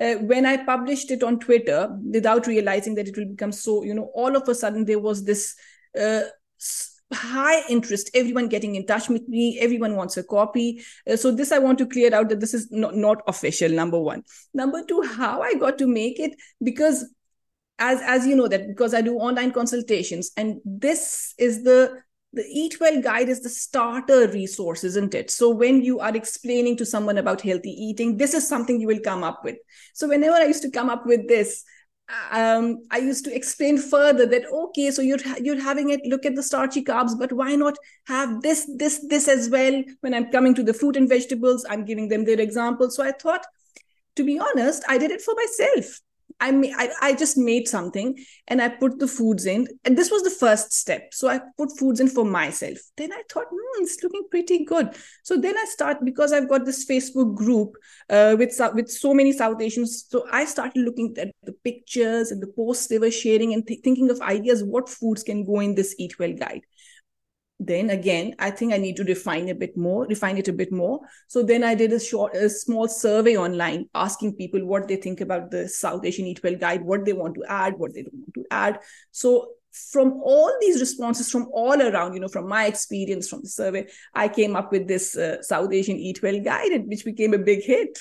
uh, 0.00 0.14
when 0.14 0.44
i 0.44 0.56
published 0.64 1.10
it 1.10 1.22
on 1.22 1.38
twitter 1.38 1.88
without 2.12 2.46
realizing 2.46 2.96
that 2.96 3.06
it 3.06 3.16
will 3.16 3.26
become 3.26 3.52
so 3.52 3.84
you 3.84 3.94
know 3.94 4.10
all 4.14 4.36
of 4.36 4.48
a 4.48 4.54
sudden 4.54 4.84
there 4.84 4.98
was 4.98 5.24
this 5.24 5.54
uh, 6.00 6.22
high 7.12 7.62
interest 7.68 8.10
everyone 8.14 8.48
getting 8.48 8.74
in 8.76 8.86
touch 8.86 9.08
with 9.08 9.26
me 9.28 9.58
everyone 9.60 9.96
wants 9.96 10.16
a 10.16 10.22
copy. 10.22 10.82
Uh, 11.08 11.16
so 11.16 11.30
this 11.30 11.52
i 11.52 11.58
want 11.58 11.78
to 11.78 11.86
clear 11.86 12.14
out 12.14 12.28
that 12.28 12.40
this 12.40 12.54
is 12.54 12.70
not, 12.70 12.94
not 12.94 13.22
official 13.26 13.70
number 13.70 13.98
one. 13.98 14.22
Number 14.54 14.84
two 14.84 15.02
how 15.02 15.42
i 15.42 15.54
got 15.54 15.78
to 15.78 15.86
make 15.86 16.20
it 16.20 16.34
because 16.62 17.04
as 17.80 18.00
as 18.02 18.26
you 18.26 18.36
know 18.36 18.46
that 18.46 18.68
because 18.68 18.94
i 18.94 19.00
do 19.00 19.16
online 19.16 19.50
consultations 19.50 20.30
and 20.36 20.60
this 20.64 21.34
is 21.38 21.64
the 21.64 22.00
the 22.32 22.44
eat 22.48 22.78
well 22.78 23.00
guide 23.02 23.28
is 23.28 23.40
the 23.40 23.48
starter 23.48 24.28
resource 24.28 24.84
isn't 24.84 25.14
it 25.14 25.30
so 25.30 25.50
when 25.50 25.82
you 25.82 25.98
are 25.98 26.14
explaining 26.14 26.76
to 26.76 26.86
someone 26.86 27.18
about 27.18 27.40
healthy 27.40 27.70
eating 27.70 28.16
this 28.16 28.34
is 28.34 28.46
something 28.46 28.80
you 28.80 28.86
will 28.86 29.00
come 29.00 29.24
up 29.24 29.42
with 29.42 29.56
so 29.94 30.06
whenever 30.06 30.36
i 30.36 30.44
used 30.44 30.62
to 30.62 30.70
come 30.70 30.88
up 30.88 31.04
with 31.06 31.26
this 31.26 31.64
um, 32.32 32.82
I 32.90 32.98
used 32.98 33.24
to 33.26 33.34
explain 33.34 33.78
further 33.78 34.26
that 34.26 34.44
okay, 34.52 34.90
so 34.90 35.00
you're 35.00 35.20
you're 35.40 35.62
having 35.62 35.90
it. 35.90 36.00
Look 36.04 36.26
at 36.26 36.34
the 36.34 36.42
starchy 36.42 36.82
carbs, 36.82 37.16
but 37.16 37.32
why 37.32 37.54
not 37.54 37.76
have 38.08 38.42
this, 38.42 38.68
this, 38.76 39.06
this 39.08 39.28
as 39.28 39.48
well? 39.48 39.82
When 40.00 40.12
I'm 40.14 40.30
coming 40.32 40.54
to 40.56 40.64
the 40.64 40.74
fruit 40.74 40.96
and 40.96 41.08
vegetables, 41.08 41.64
I'm 41.68 41.84
giving 41.84 42.08
them 42.08 42.24
their 42.24 42.40
examples. 42.40 42.96
So 42.96 43.04
I 43.04 43.12
thought, 43.12 43.46
to 44.16 44.24
be 44.24 44.40
honest, 44.40 44.82
I 44.88 44.98
did 44.98 45.12
it 45.12 45.22
for 45.22 45.34
myself. 45.36 46.00
I, 46.40 46.50
I 46.76 46.88
I 47.02 47.14
just 47.14 47.36
made 47.36 47.68
something 47.68 48.16
and 48.48 48.62
I 48.62 48.68
put 48.68 48.98
the 48.98 49.06
foods 49.06 49.46
in, 49.46 49.68
and 49.84 49.96
this 49.96 50.10
was 50.10 50.22
the 50.22 50.30
first 50.30 50.72
step. 50.72 51.12
So 51.12 51.28
I 51.28 51.40
put 51.56 51.76
foods 51.78 52.00
in 52.00 52.08
for 52.08 52.24
myself. 52.24 52.78
Then 52.96 53.12
I 53.12 53.22
thought, 53.30 53.46
hmm, 53.50 53.82
it's 53.82 54.02
looking 54.02 54.24
pretty 54.30 54.64
good. 54.64 54.96
So 55.22 55.36
then 55.36 55.56
I 55.56 55.64
start 55.66 55.98
because 56.04 56.32
I've 56.32 56.48
got 56.48 56.64
this 56.64 56.86
Facebook 56.86 57.34
group 57.36 57.76
uh, 58.08 58.36
with 58.38 58.58
with 58.74 58.90
so 58.90 59.14
many 59.14 59.32
South 59.32 59.60
Asians. 59.60 60.06
So 60.08 60.26
I 60.32 60.44
started 60.44 60.80
looking 60.82 61.14
at 61.18 61.30
the 61.42 61.52
pictures 61.52 62.30
and 62.30 62.42
the 62.42 62.48
posts 62.48 62.86
they 62.86 62.98
were 62.98 63.10
sharing 63.10 63.52
and 63.52 63.66
th- 63.66 63.80
thinking 63.82 64.10
of 64.10 64.20
ideas 64.20 64.64
what 64.64 64.88
foods 64.88 65.22
can 65.22 65.44
go 65.44 65.60
in 65.60 65.74
this 65.74 65.94
Eat 65.98 66.18
Well 66.18 66.32
guide 66.32 66.62
then 67.60 67.90
again 67.90 68.34
i 68.38 68.50
think 68.50 68.72
i 68.72 68.78
need 68.78 68.96
to 68.96 69.04
refine 69.04 69.50
a 69.50 69.54
bit 69.54 69.76
more 69.76 70.06
refine 70.06 70.38
it 70.38 70.48
a 70.48 70.52
bit 70.52 70.72
more. 70.72 71.00
So 71.28 71.42
then 71.42 71.62
i 71.62 71.74
did 71.74 71.92
a 71.92 72.00
short 72.00 72.34
a 72.34 72.48
small 72.48 72.88
survey 72.88 73.36
online 73.36 73.88
asking 73.94 74.36
people 74.36 74.64
what 74.64 74.88
they 74.88 74.96
think 74.96 75.20
about 75.20 75.50
the 75.50 75.68
south 75.68 76.04
asian 76.04 76.26
eat 76.26 76.42
well 76.42 76.56
guide 76.56 76.82
what 76.82 77.04
they 77.04 77.12
want 77.12 77.34
to 77.34 77.44
add 77.48 77.74
what 77.76 77.94
they 77.94 78.02
don't 78.02 78.14
want 78.14 78.34
to 78.34 78.44
add. 78.50 78.78
So 79.12 79.50
from 79.72 80.20
all 80.24 80.52
these 80.60 80.80
responses 80.80 81.30
from 81.30 81.46
all 81.52 81.80
around 81.80 82.14
you 82.14 82.20
know 82.20 82.28
from 82.28 82.48
my 82.48 82.66
experience 82.66 83.28
from 83.28 83.40
the 83.42 83.48
survey 83.48 83.86
i 84.14 84.26
came 84.26 84.56
up 84.56 84.72
with 84.72 84.88
this 84.88 85.16
uh, 85.16 85.40
south 85.42 85.72
asian 85.72 85.96
eat 85.96 86.20
well 86.24 86.40
guide 86.40 86.86
which 86.86 87.04
became 87.04 87.34
a 87.34 87.38
big 87.38 87.62
hit. 87.62 87.98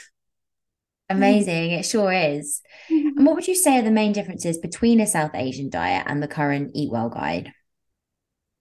Amazing. 1.12 1.72
It 1.72 1.86
sure 1.86 2.12
is. 2.12 2.62
Mm-hmm. 2.90 3.18
and 3.18 3.26
what 3.26 3.36
would 3.36 3.48
you 3.48 3.56
say 3.56 3.80
are 3.80 3.82
the 3.82 3.92
main 3.92 4.14
differences 4.14 4.58
between 4.58 5.00
a 5.02 5.06
south 5.06 5.36
asian 5.36 5.70
diet 5.70 6.06
and 6.08 6.24
the 6.24 6.28
current 6.28 6.72
eat 6.74 6.92
well 6.92 7.10
guide 7.10 7.52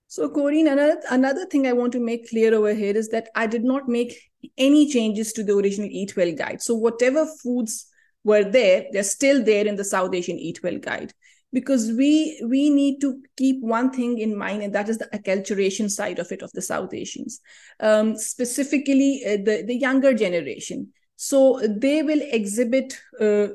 so, 0.09 0.27
Corinne, 0.27 0.67
another, 0.67 0.99
another 1.11 1.45
thing 1.45 1.67
I 1.67 1.73
want 1.73 1.91
to 1.91 1.99
make 1.99 2.31
clear 2.31 2.55
over 2.55 2.73
here 2.73 2.97
is 2.97 3.09
that 3.09 3.29
I 3.35 3.45
did 3.45 3.63
not 3.63 3.87
make 3.87 4.19
any 4.57 4.89
changes 4.89 5.31
to 5.33 5.43
the 5.43 5.55
original 5.55 5.87
Eat 5.91 6.17
Well 6.17 6.33
guide. 6.33 6.63
So, 6.63 6.73
whatever 6.73 7.27
foods 7.43 7.85
were 8.23 8.43
there, 8.43 8.87
they're 8.91 9.03
still 9.03 9.43
there 9.43 9.67
in 9.67 9.75
the 9.75 9.83
South 9.83 10.15
Asian 10.15 10.39
Eat 10.39 10.63
Well 10.63 10.79
guide. 10.79 11.13
Because 11.53 11.91
we 11.91 12.41
we 12.47 12.71
need 12.71 13.01
to 13.01 13.21
keep 13.37 13.61
one 13.61 13.91
thing 13.91 14.17
in 14.17 14.35
mind 14.35 14.63
and 14.63 14.73
that 14.73 14.89
is 14.89 14.97
the 14.97 15.09
acculturation 15.13 15.91
side 15.91 16.17
of 16.17 16.31
it 16.31 16.41
of 16.43 16.51
the 16.53 16.61
south 16.61 16.93
asians. 16.93 17.39
Um, 17.79 18.15
specifically 18.15 19.23
uh, 19.25 19.37
the 19.37 19.63
the 19.65 19.75
younger 19.75 20.13
generation. 20.13 20.93
So 21.15 21.59
they 21.67 22.03
will 22.03 22.21
exhibit 22.21 22.99
uh, 23.19 23.47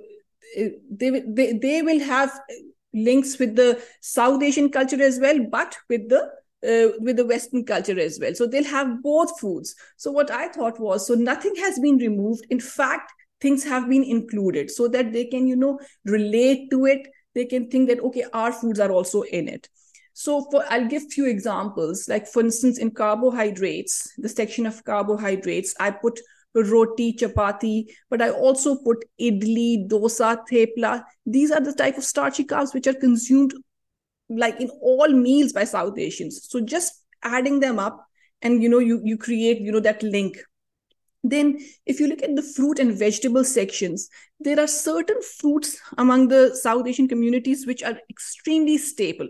they, 0.57 1.23
they 1.25 1.53
they 1.53 1.83
will 1.83 2.01
have 2.01 2.37
links 2.93 3.39
with 3.39 3.57
the 3.57 3.83
south 4.01 4.43
asian 4.43 4.71
culture 4.71 5.03
as 5.03 5.19
well 5.19 5.45
but 5.51 5.77
with 5.89 6.09
the 6.09 6.31
uh, 6.65 6.89
with 7.01 7.17
the 7.17 7.27
Western 7.27 7.65
culture 7.65 7.99
as 7.99 8.19
well. 8.21 8.35
So 8.35 8.47
they'll 8.47 8.65
have 8.65 9.03
both 9.03 9.39
foods. 9.41 9.75
So 9.97 10.11
what 10.11 10.31
I 10.31 10.49
thought 10.49 10.81
was, 10.81 11.07
so 11.07 11.15
nothing 11.15 11.55
has 11.57 11.79
been 11.79 11.97
removed. 11.99 12.47
In 12.51 12.61
fact, 12.61 13.13
things 13.41 13.65
have 13.65 13.89
been 13.89 14.05
included 14.05 14.71
so 14.71 14.89
that 14.89 15.13
they 15.13 15.27
can, 15.27 15.47
you 15.47 15.57
know, 15.57 15.79
relate 16.05 16.71
to 16.71 16.87
it. 16.87 17.09
They 17.35 17.45
can 17.45 17.69
think 17.69 17.89
that 17.89 18.01
okay, 18.01 18.25
our 18.33 18.53
foods 18.53 18.81
are 18.81 18.91
also 18.91 19.23
in 19.23 19.49
it. 19.49 19.69
So 20.15 20.47
for 20.51 20.65
I'll 20.71 20.87
give 20.87 21.03
few 21.11 21.27
examples. 21.27 22.09
Like 22.09 22.27
for 22.27 22.41
instance, 22.41 22.79
in 22.79 22.93
carbohydrates, 22.93 24.13
the 24.17 24.29
section 24.29 24.65
of 24.67 24.85
carbohydrates, 24.85 25.75
I 25.81 25.91
put 25.91 26.21
roti, 26.55 27.13
chapati, 27.13 27.87
but 28.09 28.23
I 28.23 28.31
also 28.31 28.77
put 28.77 29.05
idli, 29.21 29.89
dosa, 29.89 30.39
thepla. 30.51 31.03
These 31.27 31.51
are 31.51 31.61
the 31.61 31.73
type 31.73 31.99
of 31.99 32.05
starchy 32.05 32.45
carbs 32.45 32.73
which 32.73 32.87
are 32.87 32.95
consumed 32.95 33.55
like 34.37 34.61
in 34.61 34.71
all 34.81 35.09
meals 35.09 35.53
by 35.53 35.65
south 35.65 35.99
asians. 35.99 36.47
So 36.49 36.61
just 36.61 37.05
adding 37.23 37.61
them 37.61 37.79
up 37.79 38.07
and 38.43 38.63
you 38.63 38.69
know 38.69 38.79
you 38.79 39.01
you 39.05 39.17
create 39.17 39.61
you 39.61 39.73
know 39.73 39.81
that 39.81 40.03
link. 40.03 40.39
Then 41.23 41.59
if 41.87 42.01
you 42.01 42.07
look 42.07 42.23
at 42.23 42.37
the 42.37 42.43
fruit 42.43 42.79
and 42.79 42.99
vegetable 42.99 43.45
sections 43.45 44.09
there 44.41 44.61
are 44.61 44.67
certain 44.67 45.23
fruits 45.23 45.81
among 45.97 46.29
the 46.29 46.55
south 46.55 46.87
asian 46.87 47.09
communities 47.09 47.67
which 47.67 47.83
are 47.83 47.99
extremely 48.11 48.79
staple. 48.79 49.29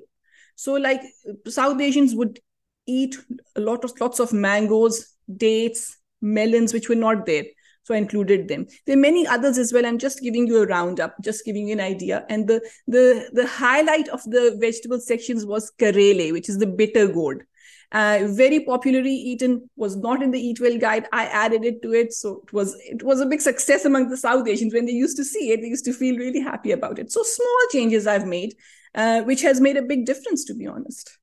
So 0.57 0.75
like 0.75 1.03
south 1.47 1.81
asians 1.81 2.15
would 2.15 2.41
eat 2.87 3.17
a 3.57 3.61
lot 3.61 3.85
of 3.85 3.99
lots 4.01 4.21
of 4.21 4.33
mangoes 4.33 5.15
dates 5.37 5.97
melons 6.21 6.73
which 6.73 6.89
were 6.89 6.95
not 6.95 7.27
there 7.27 7.45
so 7.85 7.95
i 7.95 7.99
included 7.99 8.49
them. 8.49 8.67
There 8.87 8.97
are 8.97 9.01
many 9.01 9.27
others 9.27 9.59
as 9.59 9.73
well. 9.73 9.87
I'm 9.87 9.99
just 9.99 10.21
giving 10.21 10.47
you 10.47 10.63
a 10.63 10.67
roundup 10.67 11.15
just 11.23 11.45
giving 11.45 11.69
you 11.69 11.75
an 11.75 11.81
idea. 11.81 12.25
And 12.29 12.49
the 12.49 12.61
the 12.89 13.29
the 13.33 13.47
highlight 13.47 14.09
of 14.09 14.23
the 14.25 14.57
vegetable 14.61 15.01
sections 15.01 15.47
was 15.47 15.71
karele 15.79 16.33
which 16.33 16.49
is 16.49 16.59
the 16.59 16.67
bitter 16.67 17.07
gourd. 17.07 17.47
Uh, 17.93 18.27
very 18.31 18.59
popularly 18.65 19.15
eaten 19.15 19.71
was 19.77 19.95
not 19.97 20.23
in 20.23 20.33
the 20.33 20.41
eat 20.41 20.61
well 20.61 20.79
guide. 20.79 21.07
I 21.13 21.27
added 21.27 21.65
it 21.65 21.83
to 21.83 21.93
it. 21.93 22.13
So 22.13 22.43
it 22.45 22.53
was 22.53 22.75
it 22.87 23.03
was 23.03 23.21
a 23.21 23.27
big 23.27 23.43
success 23.43 23.85
among 23.85 24.09
the 24.09 24.17
south 24.17 24.49
asians. 24.49 24.75
When 24.75 24.87
they 24.87 24.93
used 24.93 25.17
to 25.19 25.25
see 25.25 25.53
it 25.53 25.61
they 25.61 25.69
used 25.69 25.85
to 25.85 25.93
feel 25.93 26.17
really 26.17 26.41
happy 26.41 26.73
about 26.73 26.99
it. 26.99 27.13
So 27.13 27.23
small 27.23 27.69
changes 27.71 28.07
i've 28.07 28.27
made 28.27 28.55
uh, 28.95 29.23
which 29.23 29.43
has 29.43 29.61
made 29.61 29.77
a 29.77 29.83
big 29.83 30.07
difference 30.07 30.45
to 30.45 30.55
be 30.55 30.67
honest. 30.67 31.19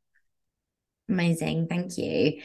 Amazing. 1.10 1.68
Thank 1.68 1.98
you 1.98 2.42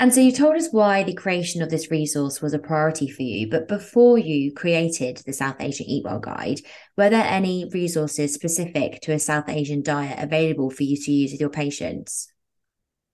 and 0.00 0.14
so 0.14 0.20
you 0.22 0.32
told 0.32 0.56
us 0.56 0.72
why 0.72 1.02
the 1.02 1.12
creation 1.12 1.60
of 1.60 1.68
this 1.68 1.90
resource 1.90 2.40
was 2.40 2.54
a 2.54 2.58
priority 2.58 3.06
for 3.06 3.20
you. 3.20 3.50
But 3.50 3.68
before 3.68 4.16
you 4.16 4.50
created 4.50 5.18
the 5.26 5.34
South 5.34 5.56
Asian 5.60 5.86
Eat 5.86 6.06
Well 6.06 6.18
Guide, 6.18 6.62
were 6.96 7.10
there 7.10 7.26
any 7.26 7.68
resources 7.70 8.32
specific 8.32 9.02
to 9.02 9.12
a 9.12 9.18
South 9.18 9.50
Asian 9.50 9.82
diet 9.82 10.18
available 10.18 10.70
for 10.70 10.84
you 10.84 10.96
to 10.96 11.12
use 11.12 11.32
with 11.32 11.40
your 11.42 11.50
patients? 11.50 12.32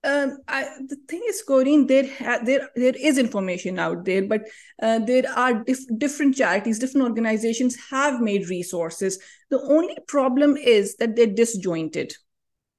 Um, 0.05 0.37
I, 0.47 0.63
the 0.87 0.95
thing 1.09 1.23
is, 1.27 1.43
Corinne, 1.43 1.87
there 1.87 2.07
ha- 2.07 2.39
there 2.45 2.69
there 2.77 2.93
is 2.97 3.17
information 3.17 3.79
out 3.79 4.05
there, 4.05 4.25
but 4.25 4.43
uh, 4.81 4.99
there 4.99 5.25
are 5.35 5.65
dif- 5.65 5.97
different 5.97 6.37
charities, 6.37 6.79
different 6.79 7.05
organizations 7.05 7.75
have 7.89 8.21
made 8.21 8.47
resources. 8.47 9.19
The 9.49 9.61
only 9.61 9.97
problem 10.07 10.55
is 10.55 10.95
that 10.97 11.17
they're 11.17 11.27
disjointed. 11.27 12.13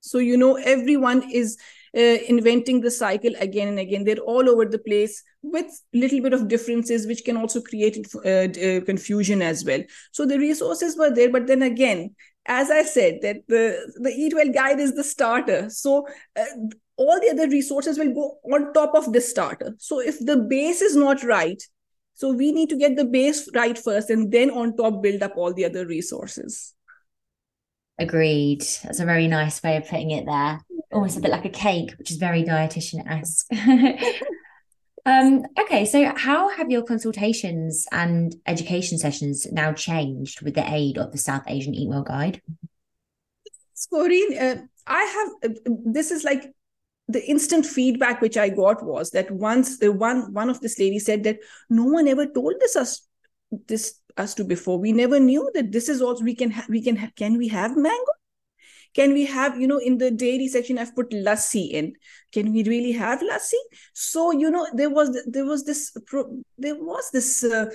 So 0.00 0.16
you 0.16 0.38
know, 0.38 0.54
everyone 0.54 1.30
is 1.30 1.58
uh, 1.97 2.18
inventing 2.28 2.80
the 2.80 2.90
cycle 2.90 3.33
again 3.38 3.68
and 3.68 3.78
again. 3.78 4.04
They're 4.04 4.16
all 4.18 4.49
over 4.49 4.64
the 4.64 4.78
place 4.78 5.23
with 5.42 5.66
little 5.92 6.21
bit 6.21 6.33
of 6.33 6.49
differences, 6.49 7.07
which 7.07 7.25
can 7.25 7.37
also 7.37 7.61
create 7.61 8.07
uh, 8.25 8.28
uh, 8.28 8.80
confusion 8.85 9.42
as 9.42 9.64
well. 9.64 9.83
So 10.12 10.26
the 10.26 10.38
resources 10.38 10.97
were 10.97 11.14
there, 11.14 11.30
but 11.30 11.47
then 11.47 11.62
again, 11.62 12.14
as 12.47 12.71
I 12.71 12.83
said, 12.83 13.18
that 13.23 13.37
the 13.49 13.78
the 14.00 14.11
Eat 14.11 14.35
Well 14.35 14.50
guide 14.50 14.80
is 14.80 14.95
the 14.95 15.04
starter. 15.04 15.71
So 15.71 16.07
uh, 16.37 16.45
all 16.97 17.21
the 17.21 17.30
other 17.30 17.49
resources 17.49 17.99
will 17.99 18.12
go 18.14 18.38
on 18.52 18.73
top 18.73 18.95
of 18.95 19.12
this 19.12 19.28
starter. 19.28 19.75
So 19.78 20.00
if 20.00 20.18
the 20.18 20.37
base 20.37 20.80
is 20.83 20.97
not 20.97 21.23
right, 21.23 21.62
so 22.14 22.33
we 22.33 22.50
need 22.50 22.68
to 22.71 22.76
get 22.76 22.97
the 22.97 23.04
base 23.04 23.49
right 23.54 23.78
first, 23.78 24.11
and 24.11 24.33
then 24.33 24.50
on 24.50 24.76
top 24.76 25.02
build 25.02 25.23
up 25.23 25.37
all 25.37 25.52
the 25.54 25.64
other 25.64 25.87
resources. 25.87 26.75
Agreed. 27.99 28.62
That's 28.83 29.00
a 29.00 29.04
very 29.04 29.26
nice 29.26 29.62
way 29.62 29.76
of 29.76 29.87
putting 29.87 30.12
it 30.12 30.25
there. 30.25 30.61
Almost 30.92 31.18
a 31.18 31.21
bit 31.21 31.30
like 31.30 31.45
a 31.45 31.50
cake, 31.50 31.92
which 31.99 32.11
is 32.11 32.16
very 32.16 32.42
dietitian 32.42 33.07
esque. 33.07 33.47
um, 35.07 35.45
okay, 35.59 35.85
so 35.85 36.12
how 36.16 36.49
have 36.49 36.71
your 36.71 36.83
consultations 36.83 37.87
and 37.92 38.35
education 38.47 38.99
sessions 38.99 39.47
now 39.52 39.73
changed 39.73 40.40
with 40.42 40.54
the 40.54 40.71
aid 40.73 40.97
of 40.97 41.12
the 41.12 41.18
South 41.18 41.42
Asian 41.47 41.75
Eat 41.75 41.88
Well 41.88 42.02
Guide? 42.02 42.40
Corinne, 43.92 44.38
uh, 44.38 44.57
I 44.87 45.02
have 45.02 45.52
uh, 45.52 45.71
this 45.85 46.11
is 46.11 46.25
like 46.25 46.52
the 47.09 47.25
instant 47.28 47.64
feedback 47.64 48.21
which 48.21 48.37
I 48.37 48.49
got 48.49 48.85
was 48.85 49.11
that 49.11 49.30
once 49.30 49.78
the 49.78 49.92
one 49.92 50.33
one 50.33 50.50
of 50.50 50.61
this 50.61 50.78
lady 50.78 50.99
said 50.99 51.25
that 51.25 51.38
no 51.71 51.85
one 51.85 52.09
ever 52.09 52.26
told 52.26 52.54
this 52.61 52.76
us 52.76 53.07
this 53.66 54.00
us 54.16 54.35
to 54.35 54.45
before 54.45 54.78
we 54.78 54.92
never 54.92 55.18
knew 55.18 55.50
that 55.54 55.73
this 55.73 55.88
is 55.88 56.02
also 56.02 56.25
we 56.25 56.35
can 56.35 56.50
ha- 56.50 56.66
we 56.68 56.83
can 56.83 56.97
ha- 56.97 57.11
can 57.16 57.38
we 57.38 57.49
have 57.49 57.76
mango 57.76 58.12
can 58.99 59.12
we 59.19 59.25
have 59.33 59.59
you 59.61 59.67
know 59.73 59.78
in 59.78 59.99
the 59.99 60.11
dairy 60.11 60.49
section 60.55 60.78
i've 60.78 60.95
put 60.95 61.11
lassi 61.28 61.64
in 61.81 61.93
can 62.33 62.52
we 62.52 62.64
really 62.71 62.93
have 62.93 63.21
lassi 63.31 63.61
so 63.95 64.31
you 64.31 64.50
know 64.50 64.67
there 64.81 64.90
was 64.90 65.12
there 65.26 65.45
was 65.50 65.64
this 65.64 65.85
there 66.67 66.75
was 66.93 67.11
this 67.12 67.45
uh, 67.45 67.67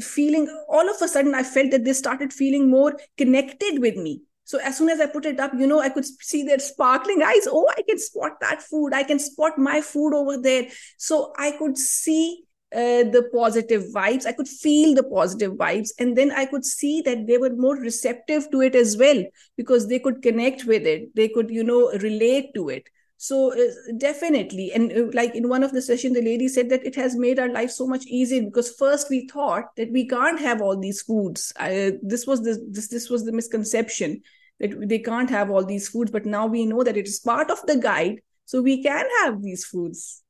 feeling 0.00 0.48
all 0.68 0.88
of 0.88 1.02
a 1.02 1.08
sudden 1.08 1.34
i 1.34 1.42
felt 1.42 1.70
that 1.70 1.84
they 1.84 1.92
started 1.92 2.32
feeling 2.32 2.70
more 2.70 2.94
connected 3.16 3.80
with 3.88 3.96
me 4.08 4.22
So 4.50 4.58
as 4.66 4.76
soon 4.78 4.90
as 4.92 5.00
I 5.02 5.06
put 5.12 5.24
it 5.28 5.40
up, 5.44 5.54
you 5.60 5.66
know, 5.70 5.78
I 5.84 5.88
could 5.94 6.04
see 6.26 6.40
their 6.48 6.60
sparkling 6.64 7.22
eyes. 7.28 7.48
Oh, 7.50 7.62
I 7.70 7.82
can 7.88 7.98
spot 8.02 8.36
that 8.42 8.60
food. 8.66 8.94
I 8.98 9.00
can 9.08 9.18
spot 9.22 9.56
my 9.68 9.80
food 9.86 10.14
over 10.18 10.36
there. 10.44 10.68
So 11.06 11.32
I 11.46 11.48
could 11.62 11.80
see 11.84 12.45
uh, 12.74 13.04
the 13.04 13.28
positive 13.34 13.84
vibes. 13.94 14.26
I 14.26 14.32
could 14.32 14.48
feel 14.48 14.94
the 14.94 15.04
positive 15.04 15.52
vibes. 15.52 15.90
And 15.98 16.16
then 16.16 16.32
I 16.32 16.46
could 16.46 16.64
see 16.64 17.00
that 17.02 17.26
they 17.26 17.38
were 17.38 17.54
more 17.54 17.76
receptive 17.76 18.50
to 18.50 18.60
it 18.62 18.74
as 18.74 18.96
well 18.96 19.22
because 19.56 19.88
they 19.88 19.98
could 19.98 20.22
connect 20.22 20.64
with 20.64 20.86
it. 20.86 21.14
They 21.14 21.28
could, 21.28 21.50
you 21.50 21.64
know, 21.64 21.90
relate 21.92 22.54
to 22.54 22.68
it 22.68 22.88
so 23.18 23.52
uh, 23.52 23.72
definitely 23.96 24.72
and 24.72 24.92
uh, 24.92 25.06
like 25.14 25.34
in 25.34 25.48
one 25.48 25.62
of 25.62 25.72
the 25.72 25.80
session 25.80 26.12
the 26.12 26.20
lady 26.20 26.48
said 26.48 26.68
that 26.68 26.84
it 26.84 26.94
has 26.94 27.16
made 27.16 27.38
our 27.38 27.48
life 27.48 27.70
so 27.70 27.86
much 27.86 28.04
easier 28.06 28.42
because 28.42 28.70
first 28.72 29.08
we 29.08 29.26
thought 29.26 29.74
that 29.76 29.90
we 29.90 30.06
can't 30.06 30.38
have 30.38 30.60
all 30.60 30.78
these 30.78 31.00
foods 31.00 31.52
uh, 31.58 31.92
this 32.02 32.26
was 32.26 32.42
the 32.42 32.62
this, 32.70 32.88
this 32.88 33.08
was 33.08 33.24
the 33.24 33.32
misconception 33.32 34.20
that 34.60 34.88
they 34.88 34.98
can't 34.98 35.30
have 35.30 35.50
all 35.50 35.64
these 35.64 35.88
foods 35.88 36.10
but 36.10 36.26
now 36.26 36.46
we 36.46 36.66
know 36.66 36.82
that 36.82 36.96
it 36.96 37.06
is 37.06 37.18
part 37.20 37.50
of 37.50 37.60
the 37.66 37.78
guide 37.78 38.20
so 38.44 38.60
we 38.60 38.82
can 38.82 39.06
have 39.22 39.42
these 39.42 39.64
foods 39.64 40.22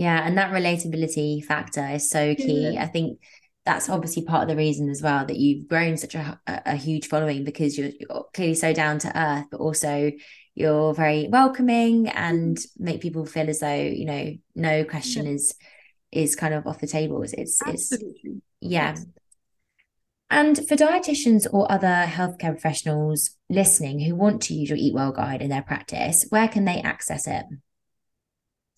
yeah 0.00 0.26
and 0.26 0.38
that 0.38 0.50
relatability 0.50 1.44
factor 1.44 1.86
is 1.86 2.10
so 2.10 2.34
key 2.34 2.70
yeah. 2.72 2.82
i 2.82 2.86
think 2.86 3.20
that's 3.66 3.90
obviously 3.90 4.24
part 4.24 4.42
of 4.42 4.48
the 4.48 4.56
reason 4.56 4.88
as 4.88 5.02
well 5.02 5.26
that 5.26 5.36
you've 5.36 5.68
grown 5.68 5.96
such 5.98 6.14
a, 6.14 6.40
a 6.46 6.74
huge 6.74 7.06
following 7.06 7.44
because 7.44 7.76
you're, 7.76 7.90
you're 8.00 8.24
clearly 8.32 8.54
so 8.54 8.72
down 8.72 8.98
to 8.98 9.16
earth 9.16 9.44
but 9.50 9.60
also 9.60 10.10
you're 10.54 10.94
very 10.94 11.28
welcoming 11.28 12.08
and 12.08 12.56
mm-hmm. 12.56 12.84
make 12.84 13.02
people 13.02 13.26
feel 13.26 13.48
as 13.50 13.60
though 13.60 13.74
you 13.74 14.06
know 14.06 14.34
no 14.56 14.84
question 14.84 15.26
yeah. 15.26 15.32
is 15.32 15.54
is 16.10 16.34
kind 16.34 16.54
of 16.54 16.66
off 16.66 16.80
the 16.80 16.86
table 16.86 17.22
it's 17.22 17.60
Absolutely. 17.62 18.20
it's 18.24 18.42
yeah 18.60 18.96
and 20.30 20.56
for 20.66 20.76
dietitians 20.76 21.46
or 21.52 21.70
other 21.70 22.06
healthcare 22.06 22.52
professionals 22.52 23.36
listening 23.50 24.00
who 24.00 24.14
want 24.14 24.40
to 24.40 24.54
use 24.54 24.70
your 24.70 24.78
eat 24.78 24.94
well 24.94 25.12
guide 25.12 25.42
in 25.42 25.50
their 25.50 25.62
practice 25.62 26.24
where 26.30 26.48
can 26.48 26.64
they 26.64 26.80
access 26.80 27.26
it 27.26 27.44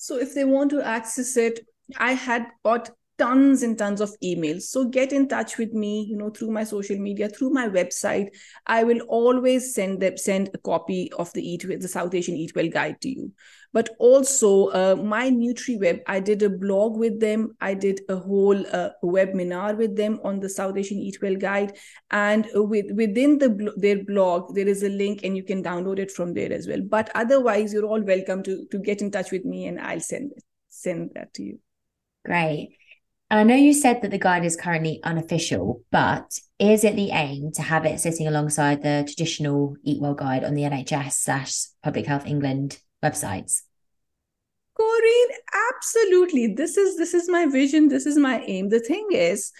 so 0.02 0.18
if 0.18 0.35
they 0.35 0.44
want 0.44 0.71
to 0.71 0.85
access 0.97 1.37
it 1.37 1.61
i 1.99 2.12
had 2.12 2.47
got 2.64 2.90
tons 3.19 3.62
and 3.62 3.78
tons 3.78 4.00
of 4.00 4.11
emails. 4.23 4.62
So 4.62 4.85
get 4.85 5.12
in 5.12 5.28
touch 5.28 5.59
with 5.59 5.73
me 5.73 6.07
you 6.09 6.16
know 6.16 6.31
through 6.31 6.50
my 6.50 6.64
social 6.64 6.99
media 6.99 7.28
through 7.28 7.50
my 7.50 7.69
website. 7.69 8.28
I 8.66 8.85
will 8.85 9.00
always 9.02 9.75
send 9.75 10.00
them 10.00 10.16
send 10.16 10.50
a 10.54 10.59
copy 10.59 11.12
of 11.19 11.33
the 11.33 11.42
eat 11.42 11.64
the 11.69 11.88
south 11.88 12.14
asian 12.14 12.37
eat 12.37 12.54
well 12.54 12.69
guide 12.69 13.00
to 13.02 13.09
you. 13.09 13.33
But 13.75 13.90
also 13.99 14.66
uh, 14.69 14.97
my 14.97 15.31
nutriweb 15.31 16.00
i 16.07 16.21
did 16.21 16.42
a 16.42 16.50
blog 16.50 16.97
with 16.97 17.21
them. 17.21 17.57
I 17.61 17.75
did 17.75 18.00
a 18.09 18.16
whole 18.16 18.66
uh, 18.66 18.90
webinar 19.04 19.76
with 19.76 19.97
them 19.97 20.21
on 20.25 20.40
the 20.40 20.49
south 20.49 20.76
asian 20.76 20.99
eat 20.99 21.21
well 21.23 21.37
guide. 21.37 21.76
And 22.11 22.49
with 22.54 22.87
within 22.95 23.38
the 23.38 23.73
their 23.76 24.04
blog 24.04 24.54
there 24.54 24.69
is 24.69 24.83
a 24.83 24.88
link 24.88 25.21
and 25.23 25.37
you 25.37 25.42
can 25.42 25.62
download 25.62 25.99
it 25.99 26.11
from 26.11 26.35
there 26.35 26.52
as 26.52 26.66
well. 26.66 26.81
But 26.83 27.11
otherwise 27.14 27.73
you're 27.73 27.87
all 27.87 28.02
welcome 28.02 28.42
to 28.45 28.66
to 28.71 28.78
get 28.78 29.02
in 29.02 29.11
touch 29.11 29.31
with 29.31 29.45
me 29.45 29.66
and 29.66 29.81
i'll 29.81 30.00
send 30.00 30.33
send 30.69 31.11
that 31.14 31.35
to 31.35 31.42
you. 31.42 31.59
Great 32.25 32.78
and 33.32 33.40
I 33.40 33.44
know 33.44 33.54
you 33.54 33.72
said 33.72 34.02
that 34.02 34.10
the 34.10 34.18
guide 34.18 34.44
is 34.44 34.56
currently 34.56 35.00
unofficial, 35.04 35.82
but 35.90 36.38
is 36.58 36.84
it 36.84 36.96
the 36.96 37.12
aim 37.12 37.50
to 37.52 37.62
have 37.62 37.86
it 37.86 37.98
sitting 37.98 38.28
alongside 38.28 38.82
the 38.82 39.04
traditional 39.06 39.74
Eat 39.84 40.02
Well 40.02 40.12
guide 40.12 40.44
on 40.44 40.52
the 40.52 40.64
NHS 40.64 41.12
slash 41.12 41.54
Public 41.82 42.04
Health 42.04 42.26
England 42.26 42.78
websites? 43.02 43.62
Corinne, 44.76 45.38
absolutely. 45.70 46.48
This 46.48 46.76
is 46.76 46.98
this 46.98 47.14
is 47.14 47.26
my 47.30 47.46
vision. 47.46 47.88
This 47.88 48.04
is 48.04 48.18
my 48.18 48.42
aim. 48.42 48.68
The 48.68 48.80
thing 48.80 49.08
is, 49.12 49.50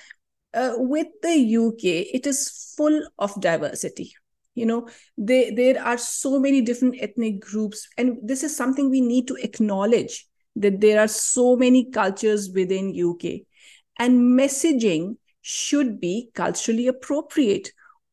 uh, 0.53 0.75
with 0.77 1.07
the 1.23 1.57
UK, 1.57 2.13
it 2.13 2.27
is 2.27 2.75
full 2.77 3.09
of 3.19 3.41
diversity. 3.41 4.13
You 4.55 4.67
know, 4.67 4.89
they, 5.17 5.51
there 5.51 5.83
are 5.83 5.97
so 5.97 6.39
many 6.39 6.61
different 6.61 6.97
ethnic 7.01 7.41
groups, 7.41 7.89
and 7.97 8.19
this 8.23 8.43
is 8.43 8.55
something 8.55 8.91
we 8.91 9.01
need 9.01 9.29
to 9.29 9.37
acknowledge 9.37 10.29
that 10.57 10.83
there 10.83 11.01
are 11.01 11.09
so 11.09 11.57
many 11.57 11.91
cultures 11.91 12.51
within 12.51 12.93
UK 12.95 13.47
and 14.03 14.39
messaging 14.39 15.17
should 15.43 16.01
be 16.01 16.31
culturally 16.35 16.89
appropriate. 16.89 17.71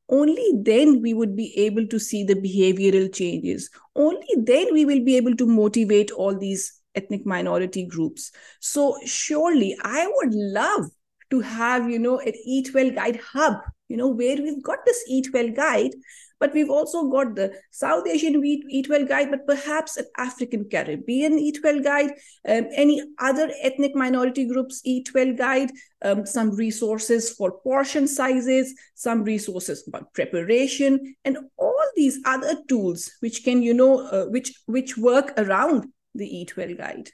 Only 0.08 0.52
then 0.56 1.02
we 1.02 1.13
would 1.13 1.36
be 1.36 1.47
able 1.58 1.88
to 1.88 1.99
see 1.99 2.23
the 2.23 2.36
behavioral 2.36 3.13
changes. 3.13 3.69
Only 3.95 4.36
then 4.38 4.73
we 4.73 4.86
will 4.86 5.04
be 5.04 5.17
able 5.17 5.36
to 5.36 5.47
motivate 5.47 6.12
all 6.12 6.38
these 6.38 6.80
ethnic 6.95 7.25
minority 7.25 7.86
groups. 7.86 8.32
So 8.60 8.97
surely 9.06 9.75
i 9.84 10.06
would 10.15 10.34
love 10.34 10.86
to 11.32 11.41
have 11.41 11.89
you 11.89 11.99
know 11.99 12.19
an 12.19 12.34
eat 12.45 12.71
well 12.73 12.89
guide 12.91 13.19
hub 13.34 13.60
you 13.88 13.97
know 13.97 14.08
where 14.08 14.38
we've 14.38 14.63
got 14.63 14.80
this 14.86 15.04
eat 15.08 15.28
well 15.34 15.49
guide 15.49 15.91
but 16.39 16.54
we've 16.54 16.69
also 16.69 17.10
got 17.10 17.36
the 17.36 17.54
South 17.71 18.08
Asian 18.08 18.43
Eat, 18.43 18.63
Eat 18.69 18.89
Well 18.89 19.06
Guide, 19.06 19.30
but 19.30 19.45
perhaps 19.45 19.97
an 19.97 20.06
African 20.17 20.65
Caribbean 20.69 21.38
Eat 21.38 21.60
Well 21.63 21.82
Guide, 21.82 22.12
um, 22.47 22.67
any 22.75 23.04
other 23.19 23.52
ethnic 23.62 23.95
minority 23.95 24.45
groups 24.45 24.82
Eat 24.86 25.13
Well 25.13 25.34
Guide, 25.34 25.71
um, 26.02 26.25
some 26.25 26.52
resources 26.52 27.32
for 27.32 27.60
portion 27.60 28.08
sizes, 28.08 28.73
some 28.95 29.23
resources 29.23 29.86
about 29.88 30.13
preparation, 30.13 31.15
and 31.25 31.38
all 31.58 31.84
these 31.95 32.19
other 32.25 32.56
tools 32.67 33.12
which 33.19 33.43
can, 33.43 33.62
you 33.62 33.73
know, 33.73 34.08
uh, 34.08 34.25
which 34.25 34.54
which 34.65 34.97
work 34.97 35.34
around 35.38 35.88
the 36.15 36.25
Eat 36.25 36.56
Well 36.56 36.73
Guide. 36.73 37.10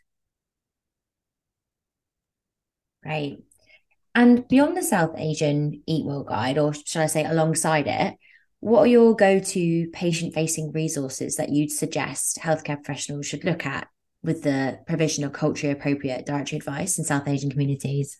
Right. 3.04 3.38
And 4.16 4.48
beyond 4.48 4.78
the 4.78 4.82
South 4.84 5.16
Asian 5.18 5.84
Eat 5.86 6.06
Well 6.06 6.24
Guide, 6.24 6.58
or 6.58 6.74
should 6.74 7.02
I 7.02 7.08
say 7.08 7.26
alongside 7.26 7.88
it, 7.88 8.16
what 8.66 8.80
are 8.80 8.88
your 8.88 9.16
go 9.16 9.38
to 9.38 9.88
patient 9.94 10.34
facing 10.34 10.72
resources 10.72 11.36
that 11.36 11.50
you'd 11.50 11.72
suggest 11.72 12.40
healthcare 12.40 12.84
professionals 12.84 13.28
should 13.28 13.44
look 13.44 13.64
at 13.64 13.88
with 14.24 14.42
the 14.42 14.80
provision 14.88 15.24
of 15.24 15.34
culturally 15.34 15.72
appropriate 15.72 16.26
dietary 16.26 16.58
advice 16.58 16.98
in 16.98 17.06
South 17.06 17.28
Asian 17.28 17.52
communities? 17.52 18.20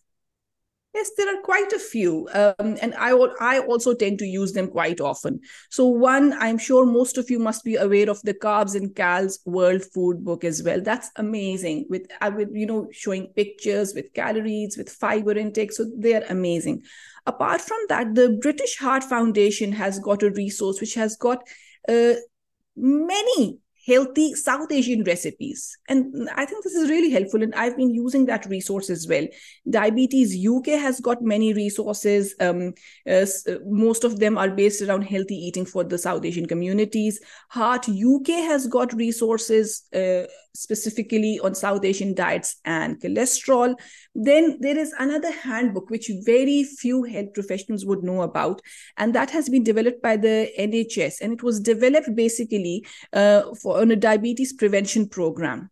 Yes, 0.94 1.10
there 1.18 1.36
are 1.36 1.42
quite 1.42 1.74
a 1.74 1.80
few, 1.80 2.30
um, 2.32 2.78
and 2.80 2.94
I 2.94 3.10
I 3.42 3.60
also 3.60 3.96
tend 3.96 4.20
to 4.20 4.26
use 4.26 4.54
them 4.54 4.68
quite 4.68 5.02
often. 5.02 5.40
So 5.72 5.88
one, 5.88 6.32
I'm 6.34 6.60
sure 6.60 6.86
most 6.86 7.18
of 7.18 7.32
you 7.32 7.40
must 7.40 7.66
be 7.66 7.76
aware 7.76 8.10
of 8.10 8.22
the 8.22 8.36
Carbs 8.36 8.76
and 8.76 8.96
Cals 8.96 9.40
World 9.46 9.84
Food 9.94 10.24
Book 10.24 10.44
as 10.44 10.62
well. 10.62 10.80
That's 10.80 11.10
amazing 11.16 11.88
with 11.90 12.06
uh, 12.22 12.32
with 12.34 12.50
you 12.54 12.68
know 12.68 12.88
showing 12.92 13.34
pictures 13.36 13.94
with 13.96 14.14
calories, 14.14 14.78
with 14.78 14.90
fiber 14.90 15.36
intake. 15.36 15.74
So 15.74 15.86
they 15.98 16.14
are 16.14 16.24
amazing. 16.30 16.84
Apart 17.26 17.62
from 17.62 17.80
that, 17.90 18.16
the 18.16 18.38
British 18.42 18.78
Heart 18.78 19.04
Foundation 19.04 19.72
has 19.72 20.00
got 20.00 20.24
a 20.24 20.32
resource 20.32 20.80
which 20.80 20.94
has 20.94 21.16
got 21.18 21.40
uh, 21.90 22.14
many 22.76 23.60
healthy 23.88 24.34
South 24.34 24.72
Asian 24.72 25.04
recipes. 25.04 25.78
And 25.88 26.28
I 26.36 26.46
think 26.46 26.64
this 26.64 26.74
is 26.74 26.90
really 26.90 27.12
helpful. 27.12 27.44
And 27.44 27.54
I've 27.54 27.78
been 27.78 27.94
using 27.94 28.26
that 28.26 28.46
resource 28.48 28.90
as 28.90 29.08
well. 29.08 29.28
Diabetes 29.70 30.46
UK 30.46 30.80
has 30.80 31.00
got 31.00 31.22
many 31.22 31.54
resources. 31.54 32.36
Um, 32.40 32.74
uh, 33.08 33.26
uh 33.48 33.58
most 33.66 34.04
of 34.04 34.20
them 34.20 34.38
are 34.38 34.50
based 34.50 34.82
around 34.82 35.04
healthy 35.04 35.36
eating 35.36 35.66
for 35.66 35.84
the 35.84 35.98
South 35.98 36.26
Asian 36.26 36.48
communities. 36.48 37.20
Heart 37.50 37.88
UK 37.90 38.28
has 38.50 38.68
got 38.68 38.94
resources 38.94 39.84
uh, 39.94 40.24
specifically 40.56 41.40
on 41.44 41.54
South 41.54 41.84
Asian 41.86 42.14
diets 42.14 42.56
and 42.66 43.00
cholesterol. 43.00 43.76
Then 44.14 44.58
there 44.62 44.78
is 44.78 44.94
another 44.98 45.32
handbook 45.32 45.90
which 45.90 46.10
very 46.24 46.64
few 46.64 47.04
health 47.04 47.34
professionals 47.34 47.86
would 47.86 48.04
know 48.04 48.22
about. 48.22 48.62
And 48.98 49.14
that 49.14 49.30
has 49.32 49.50
been 49.50 49.64
developed 49.64 50.02
by 50.02 50.18
the 50.18 50.52
NHS. 50.58 51.22
And 51.22 51.34
it 51.34 51.44
was 51.44 51.60
developed 51.60 52.16
basically 52.16 52.86
uh, 53.14 53.54
for 53.62 53.82
on 53.82 53.92
a 53.92 53.96
diabetes 53.96 54.54
prevention 54.54 55.08
program. 55.10 55.70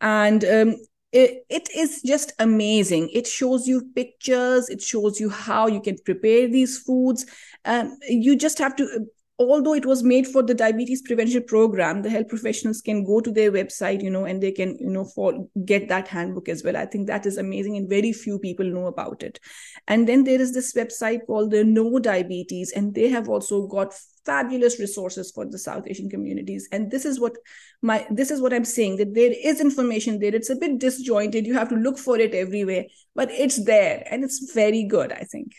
And 0.00 0.44
um, 0.44 0.76
it, 1.14 1.68
is 1.74 2.02
just 2.02 2.32
amazing. 2.38 3.08
It 3.12 3.26
shows 3.26 3.68
you 3.68 3.90
pictures, 3.94 4.68
it 4.68 4.82
shows 4.82 5.20
you 5.20 5.30
how 5.30 5.68
you 5.68 5.80
can 5.80 5.96
prepare 6.04 6.48
these 6.48 6.78
foods. 6.78 7.24
Um, 7.64 7.96
you 8.08 8.36
just 8.36 8.58
have 8.58 8.74
to 8.76 9.06
although 9.38 9.74
it 9.74 9.84
was 9.84 10.02
made 10.02 10.26
for 10.26 10.42
the 10.42 10.54
diabetes 10.54 11.02
prevention 11.02 11.42
program 11.44 12.02
the 12.02 12.10
health 12.10 12.28
professionals 12.28 12.80
can 12.80 13.04
go 13.04 13.20
to 13.20 13.32
their 13.32 13.50
website 13.50 14.02
you 14.02 14.10
know 14.10 14.24
and 14.24 14.42
they 14.42 14.52
can 14.52 14.76
you 14.78 14.90
know 14.90 15.04
for 15.04 15.48
get 15.64 15.88
that 15.88 16.08
handbook 16.08 16.48
as 16.48 16.62
well. 16.62 16.76
I 16.76 16.86
think 16.86 17.06
that 17.06 17.26
is 17.26 17.38
amazing 17.38 17.76
and 17.76 17.88
very 17.88 18.12
few 18.12 18.38
people 18.38 18.66
know 18.66 18.86
about 18.86 19.22
it. 19.22 19.40
And 19.88 20.08
then 20.08 20.24
there 20.24 20.40
is 20.40 20.54
this 20.54 20.72
website 20.74 21.26
called 21.26 21.50
the 21.50 21.64
Know 21.64 21.98
Diabetes 21.98 22.72
and 22.72 22.94
they 22.94 23.08
have 23.08 23.28
also 23.28 23.66
got 23.66 23.94
fabulous 24.24 24.78
resources 24.78 25.30
for 25.30 25.44
the 25.44 25.58
south 25.58 25.86
asian 25.86 26.08
communities. 26.08 26.68
And 26.72 26.90
this 26.90 27.04
is 27.04 27.20
what 27.20 27.36
my 27.82 28.06
this 28.10 28.30
is 28.30 28.40
what 28.40 28.54
i'm 28.54 28.64
saying 28.64 28.96
that 28.96 29.14
there 29.14 29.32
is 29.32 29.60
information 29.60 30.18
there. 30.18 30.34
It's 30.34 30.50
a 30.50 30.56
bit 30.56 30.78
disjointed. 30.78 31.46
You 31.46 31.54
have 31.54 31.68
to 31.70 31.76
look 31.76 31.98
for 31.98 32.18
it 32.18 32.34
everywhere 32.34 32.84
but 33.14 33.30
it's 33.30 33.64
there 33.64 34.06
and 34.10 34.24
it's 34.24 34.52
very 34.52 34.84
good 34.84 35.12
i 35.12 35.24
think 35.30 35.52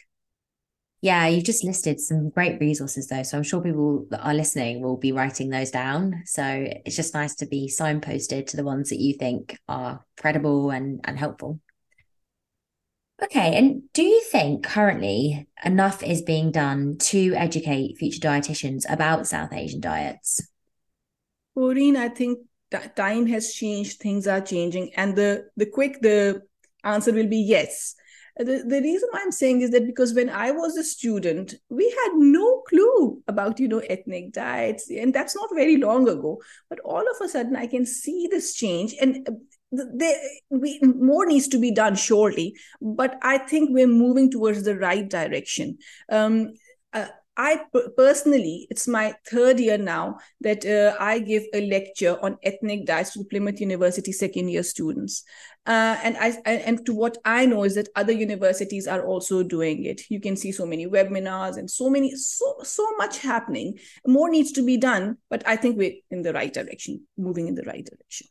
yeah, 1.01 1.27
you've 1.27 1.43
just 1.43 1.63
listed 1.63 1.99
some 1.99 2.29
great 2.29 2.59
resources 2.59 3.07
though. 3.07 3.23
So 3.23 3.37
I'm 3.37 3.43
sure 3.43 3.61
people 3.61 4.07
that 4.09 4.21
are 4.21 4.33
listening 4.33 4.81
will 4.81 4.97
be 4.97 5.11
writing 5.11 5.49
those 5.49 5.71
down. 5.71 6.23
So 6.25 6.43
it's 6.85 6.95
just 6.95 7.13
nice 7.13 7.35
to 7.35 7.45
be 7.45 7.71
signposted 7.71 8.47
to 8.47 8.57
the 8.57 8.63
ones 8.63 8.89
that 8.89 8.99
you 8.99 9.13
think 9.13 9.57
are 9.67 10.03
credible 10.17 10.71
and, 10.71 11.01
and 11.03 11.19
helpful. 11.19 11.59
Okay, 13.23 13.55
and 13.55 13.83
do 13.93 14.03
you 14.03 14.21
think 14.21 14.65
currently 14.65 15.47
enough 15.63 16.03
is 16.03 16.21
being 16.21 16.51
done 16.51 16.97
to 16.97 17.33
educate 17.35 17.97
future 17.97 18.19
dietitians 18.19 18.83
about 18.89 19.25
South 19.25 19.53
Asian 19.53 19.79
diets? 19.79 20.45
Corinne, 21.57 21.95
I 21.95 22.09
think 22.09 22.39
time 22.95 23.25
has 23.27 23.53
changed, 23.53 24.01
things 24.01 24.27
are 24.27 24.41
changing, 24.41 24.93
and 24.95 25.15
the 25.15 25.47
the 25.55 25.65
quick 25.65 26.01
the 26.01 26.41
answer 26.83 27.13
will 27.13 27.27
be 27.27 27.37
yes. 27.37 27.95
The, 28.37 28.63
the 28.67 28.81
reason 28.81 29.09
why 29.11 29.21
I'm 29.21 29.31
saying 29.31 29.61
is 29.61 29.71
that 29.71 29.85
because 29.85 30.13
when 30.13 30.29
I 30.29 30.51
was 30.51 30.75
a 30.75 30.83
student, 30.83 31.53
we 31.69 31.89
had 31.89 32.13
no 32.15 32.63
clue 32.67 33.21
about 33.27 33.59
you 33.59 33.67
know 33.67 33.79
ethnic 33.79 34.33
diets, 34.33 34.89
and 34.89 35.13
that's 35.13 35.35
not 35.35 35.49
very 35.53 35.77
long 35.77 36.09
ago. 36.09 36.41
But 36.69 36.79
all 36.81 36.99
of 37.01 37.21
a 37.21 37.29
sudden, 37.29 37.55
I 37.55 37.67
can 37.67 37.85
see 37.85 38.27
this 38.29 38.53
change, 38.53 38.93
and 38.99 39.25
there 39.71 40.19
we, 40.49 40.79
more 40.81 41.25
needs 41.25 41.47
to 41.49 41.57
be 41.57 41.71
done 41.71 41.95
surely 41.95 42.55
but 42.79 43.17
i 43.21 43.37
think 43.37 43.71
we're 43.71 43.87
moving 43.87 44.29
towards 44.31 44.63
the 44.63 44.77
right 44.77 45.09
direction 45.09 45.77
um, 46.09 46.53
uh, 46.93 47.07
I 47.37 47.63
personally, 47.97 48.65
it's 48.69 48.87
my 48.87 49.13
third 49.27 49.59
year 49.59 49.77
now 49.77 50.19
that 50.39 50.65
uh, 50.65 50.95
I 51.01 51.19
give 51.19 51.43
a 51.53 51.67
lecture 51.69 52.17
on 52.21 52.37
ethnic 52.43 52.85
diets 52.85 53.11
to 53.13 53.25
Plymouth 53.25 53.59
University 53.59 54.13
second 54.13 54.47
year 54.47 54.63
students. 54.63 55.23
Uh, 55.65 55.97
and 56.03 56.15
I 56.17 56.29
and 56.45 56.85
to 56.85 56.93
what 56.93 57.17
I 57.25 57.45
know 57.47 57.63
is 57.63 57.75
that 57.75 57.89
other 57.95 58.11
universities 58.11 58.87
are 58.87 59.03
also 59.03 59.41
doing 59.41 59.83
it. 59.83 60.01
You 60.09 60.19
can 60.19 60.35
see 60.35 60.51
so 60.51 60.65
many 60.65 60.85
webinars 60.85 61.57
and 61.57 61.69
so 61.69 61.89
many 61.89 62.15
so 62.15 62.57
so 62.63 62.87
much 62.97 63.19
happening. 63.19 63.79
More 64.05 64.29
needs 64.29 64.51
to 64.53 64.65
be 64.65 64.77
done, 64.77 65.17
but 65.29 65.47
I 65.47 65.55
think 65.55 65.77
we're 65.77 65.95
in 66.11 66.21
the 66.21 66.33
right 66.33 66.53
direction, 66.53 67.07
moving 67.17 67.47
in 67.47 67.55
the 67.55 67.63
right 67.63 67.83
direction 67.83 68.27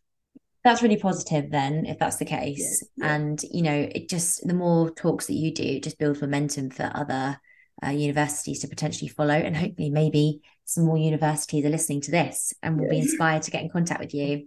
that's 0.64 0.82
really 0.82 0.96
positive 0.96 1.50
then 1.50 1.84
if 1.84 1.98
that's 1.98 2.16
the 2.16 2.24
case 2.24 2.82
yeah. 2.96 3.14
and 3.14 3.42
you 3.52 3.62
know 3.62 3.88
it 3.94 4.08
just 4.08 4.46
the 4.46 4.54
more 4.54 4.90
talks 4.90 5.26
that 5.26 5.34
you 5.34 5.52
do 5.52 5.78
just 5.78 5.98
builds 5.98 6.22
momentum 6.22 6.70
for 6.70 6.90
other 6.94 7.38
uh, 7.84 7.90
universities 7.90 8.60
to 8.60 8.68
potentially 8.68 9.08
follow 9.08 9.34
and 9.34 9.56
hopefully 9.56 9.90
maybe 9.90 10.40
some 10.64 10.84
more 10.84 10.96
universities 10.96 11.64
are 11.66 11.70
listening 11.70 12.00
to 12.00 12.10
this 12.10 12.54
and 12.62 12.78
will 12.78 12.86
yeah. 12.86 12.92
be 12.92 12.98
inspired 12.98 13.42
to 13.42 13.50
get 13.50 13.62
in 13.62 13.68
contact 13.68 14.00
with 14.00 14.14
you 14.14 14.46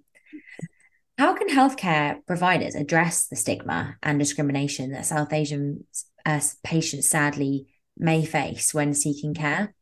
how 1.18 1.36
can 1.36 1.50
healthcare 1.50 2.18
providers 2.26 2.76
address 2.76 3.28
the 3.28 3.36
stigma 3.36 3.96
and 4.04 4.20
discrimination 4.20 4.92
that 4.92 5.06
south 5.06 5.34
asian 5.34 5.84
uh, 6.26 6.40
patients 6.64 7.10
sadly 7.10 7.68
may 7.98 8.24
face 8.26 8.74
when 8.74 8.94
seeking 8.94 9.34
care 9.34 9.74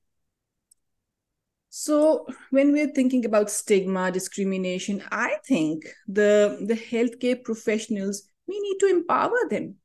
so 1.78 2.26
when 2.52 2.72
we're 2.72 2.94
thinking 2.94 3.26
about 3.26 3.52
stigma, 3.52 4.10
discrimination, 4.10 5.04
I 5.12 5.36
think 5.46 5.84
the 6.08 6.58
the 6.66 6.74
healthcare 6.74 7.44
professionals 7.44 8.30
we 8.48 8.58
need 8.62 8.78
to 8.80 8.88
empower 8.88 9.38
them. 9.50 9.76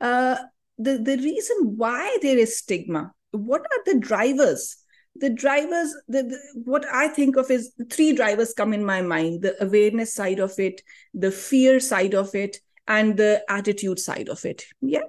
Uh, 0.00 0.36
the 0.78 0.96
the 0.98 1.16
reason 1.16 1.74
why 1.76 2.18
there 2.22 2.38
is 2.38 2.58
stigma, 2.58 3.12
what 3.32 3.62
are 3.62 3.82
the 3.84 3.98
drivers? 3.98 4.76
The 5.20 5.30
drivers, 5.30 5.94
the, 6.06 6.22
the 6.22 6.38
what 6.64 6.84
I 6.92 7.08
think 7.08 7.36
of 7.36 7.50
is 7.50 7.72
three 7.90 8.12
drivers 8.12 8.54
come 8.54 8.72
in 8.72 8.84
my 8.84 9.02
mind: 9.02 9.42
the 9.42 9.62
awareness 9.62 10.14
side 10.14 10.38
of 10.38 10.58
it, 10.58 10.82
the 11.14 11.30
fear 11.30 11.80
side 11.80 12.14
of 12.14 12.34
it, 12.34 12.58
and 12.86 13.16
the 13.16 13.42
attitude 13.48 13.98
side 13.98 14.28
of 14.28 14.44
it. 14.44 14.64
Yeah. 14.80 15.02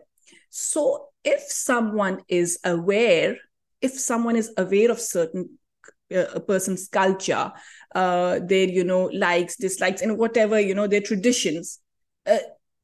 So 0.49 1.07
if 1.23 1.41
someone 1.41 2.21
is 2.27 2.59
aware, 2.63 3.37
if 3.81 3.91
someone 3.99 4.35
is 4.35 4.51
aware 4.57 4.91
of 4.91 4.99
certain 4.99 5.59
a 6.11 6.39
person's 6.39 6.87
culture 6.87 7.51
uh, 7.95 8.39
their 8.39 8.67
you 8.67 8.83
know 8.83 9.05
likes 9.13 9.55
dislikes 9.57 10.01
and 10.01 10.17
whatever 10.17 10.59
you 10.59 10.73
know 10.73 10.87
their 10.87 11.01
traditions 11.01 11.79
uh, 12.25 12.37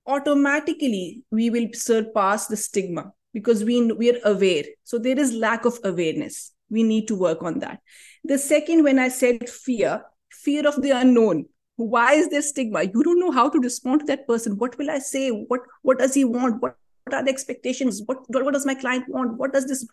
automatically 0.06 1.24
we 1.32 1.50
will 1.50 1.68
surpass 1.74 2.48
the 2.48 2.58
stigma 2.58 3.12
because 3.34 3.64
we 3.64 3.92
we 3.94 4.12
are 4.12 4.20
aware 4.26 4.64
so 4.84 4.98
there 4.98 5.20
is 5.20 5.34
lack 5.34 5.66
of 5.66 5.80
awareness 5.84 6.52
we 6.70 6.84
need 6.84 7.08
to 7.08 7.16
work 7.16 7.44
on 7.44 7.60
that. 7.60 7.80
The 8.24 8.38
second 8.38 8.84
when 8.84 9.00
i 9.00 9.08
said 9.08 9.50
fear 9.50 10.04
fear 10.32 10.68
of 10.68 10.82
the 10.82 10.92
unknown. 10.92 11.46
Why 11.78 12.14
is 12.14 12.30
there 12.30 12.42
stigma? 12.42 12.84
You 12.84 13.04
don't 13.04 13.20
know 13.20 13.32
how 13.32 13.50
to 13.50 13.60
respond 13.60 14.02
to 14.02 14.06
that 14.08 14.28
person. 14.28 14.58
What 14.58 14.78
will 14.78 14.90
i 14.90 15.00
say? 15.00 15.30
What 15.30 15.62
what 15.82 16.00
does 16.00 16.14
he 16.14 16.24
want? 16.24 16.62
What 16.62 16.76
what 17.06 17.14
are 17.14 17.24
the 17.24 17.30
expectations? 17.30 18.02
What, 18.06 18.18
what 18.30 18.54
does 18.54 18.66
my 18.66 18.74
client 18.74 19.06
want? 19.08 19.38
What 19.38 19.54
does 19.54 19.68
this 19.68 19.88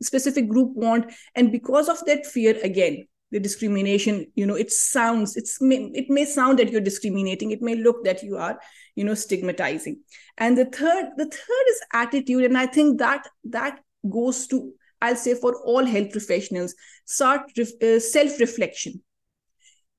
specific 0.00 0.48
group 0.48 0.76
want? 0.76 1.12
And 1.34 1.50
because 1.50 1.88
of 1.88 2.04
that 2.06 2.24
fear 2.24 2.56
again 2.62 3.06
the 3.32 3.40
discrimination 3.40 4.26
you 4.34 4.44
know 4.44 4.54
it 4.54 4.70
sounds 4.70 5.38
it's 5.38 5.56
it 5.62 6.10
may 6.10 6.24
sound 6.26 6.58
that 6.58 6.70
you're 6.70 6.82
discriminating. 6.82 7.50
It 7.50 7.62
may 7.62 7.74
look 7.74 8.04
that 8.04 8.22
you 8.22 8.36
are 8.36 8.60
you 8.94 9.04
know 9.04 9.14
stigmatizing. 9.14 10.00
And 10.38 10.56
the 10.56 10.66
third 10.66 11.12
the 11.16 11.24
third 11.24 11.66
is 11.70 11.80
attitude. 11.92 12.44
And 12.44 12.58
i 12.58 12.66
think 12.66 12.98
that 12.98 13.26
that 13.44 13.80
goes 14.08 14.46
to 14.48 14.72
i'll 15.02 15.22
say 15.24 15.34
for 15.34 15.54
all 15.64 15.84
health 15.84 16.10
professionals 16.10 16.74
start 17.04 17.42
uh, 17.58 17.98
self 18.00 18.38
reflection 18.40 19.02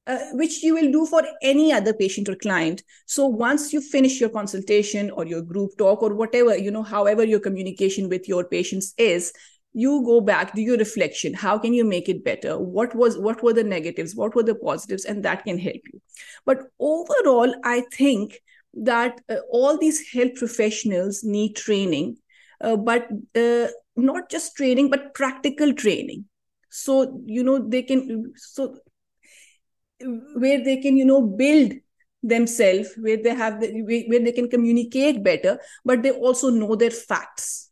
uh, 0.05 0.19
which 0.33 0.61
you 0.63 0.73
will 0.73 0.91
do 0.91 1.05
for 1.05 1.23
any 1.41 1.71
other 1.71 1.93
patient 1.93 2.27
or 2.27 2.35
client. 2.35 2.83
So 3.05 3.25
once 3.25 3.71
you 3.71 3.79
finish 3.79 4.19
your 4.19 4.29
consultation 4.29 5.09
or 5.11 5.25
your 5.25 5.41
group 5.41 5.77
talk 5.77 6.03
or 6.03 6.13
whatever 6.13 6.57
you 6.57 6.71
know 6.71 6.83
however 6.83 7.23
your 7.23 7.39
communication 7.39 8.09
with 8.09 8.27
your 8.27 8.43
patients 8.43 8.93
is 8.97 9.31
you 9.71 10.03
go 10.05 10.21
back 10.21 10.53
do 10.53 10.61
your 10.61 10.77
reflection. 10.77 11.33
How 11.33 11.57
can 11.57 11.73
you 11.73 11.83
make 11.83 12.09
it 12.09 12.23
better? 12.23 12.59
What 12.59 12.93
was 12.95 13.17
what 13.17 13.41
were 13.41 13.53
the 13.53 13.63
negatives? 13.63 14.15
What 14.15 14.35
were 14.35 14.43
the 14.43 14.55
positives? 14.55 15.05
And 15.05 15.23
that 15.23 15.45
can 15.45 15.57
help 15.57 15.81
you. 15.91 16.01
But 16.45 16.57
overall 16.79 17.55
i 17.63 17.83
think 17.93 18.39
that 18.73 19.21
uh, 19.29 19.35
all 19.51 19.77
these 19.77 20.11
health 20.11 20.35
professionals 20.35 21.23
need 21.23 21.55
training 21.55 22.17
but 22.77 23.07
uh, 23.35 23.67
not 23.95 24.29
just 24.29 24.55
training 24.55 24.89
but 24.89 25.13
practical 25.13 25.73
training. 25.73 26.25
So 26.69 27.21
you 27.25 27.43
know 27.43 27.59
they 27.59 27.83
can 27.83 28.33
so 28.35 28.77
where 29.99 30.63
they 30.63 30.77
can 30.77 30.97
you 30.97 31.05
know 31.05 31.21
build 31.21 31.73
themselves 32.23 32.93
where 32.97 33.21
they 33.21 33.35
have 33.35 33.59
the, 33.59 33.81
where 34.07 34.19
they 34.19 34.31
can 34.31 34.49
communicate 34.49 35.23
better 35.23 35.59
but 35.83 36.01
they 36.01 36.11
also 36.11 36.49
know 36.49 36.75
their 36.75 36.91
facts. 36.91 37.69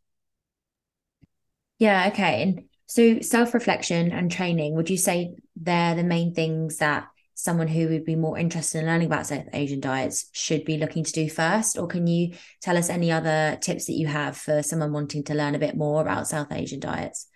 Yeah 1.79 2.09
okay. 2.11 2.43
And 2.43 2.63
so 2.85 3.21
self-reflection 3.21 4.11
and 4.11 4.29
training 4.29 4.75
would 4.75 4.89
you 4.89 4.97
say 4.97 5.35
they're 5.55 5.95
the 5.95 6.03
main 6.03 6.33
things 6.33 6.77
that 6.77 7.07
someone 7.41 7.67
who 7.67 7.87
would 7.89 8.05
be 8.05 8.15
more 8.15 8.37
interested 8.37 8.79
in 8.79 8.85
learning 8.85 9.07
about 9.07 9.27
South 9.27 9.47
Asian 9.53 9.79
diets 9.79 10.29
should 10.31 10.63
be 10.63 10.77
looking 10.77 11.03
to 11.03 11.11
do 11.11 11.29
first? 11.29 11.77
Or 11.77 11.87
can 11.87 12.07
you 12.07 12.35
tell 12.61 12.77
us 12.77 12.89
any 12.89 13.11
other 13.11 13.57
tips 13.61 13.85
that 13.85 13.93
you 13.93 14.07
have 14.07 14.37
for 14.37 14.61
someone 14.61 14.93
wanting 14.93 15.23
to 15.25 15.33
learn 15.33 15.55
a 15.55 15.59
bit 15.59 15.75
more 15.75 16.01
about 16.01 16.27
South 16.27 16.51
Asian 16.51 16.79
diets? 16.79 17.27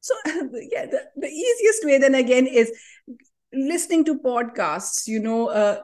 So, 0.00 0.14
yeah, 0.26 0.86
the, 0.86 1.02
the 1.16 1.28
easiest 1.28 1.84
way 1.84 1.98
then 1.98 2.14
again 2.14 2.46
is 2.46 2.72
listening 3.54 4.02
to 4.02 4.18
podcasts 4.18 5.06
you 5.06 5.20
know 5.20 5.48
uh, 5.48 5.78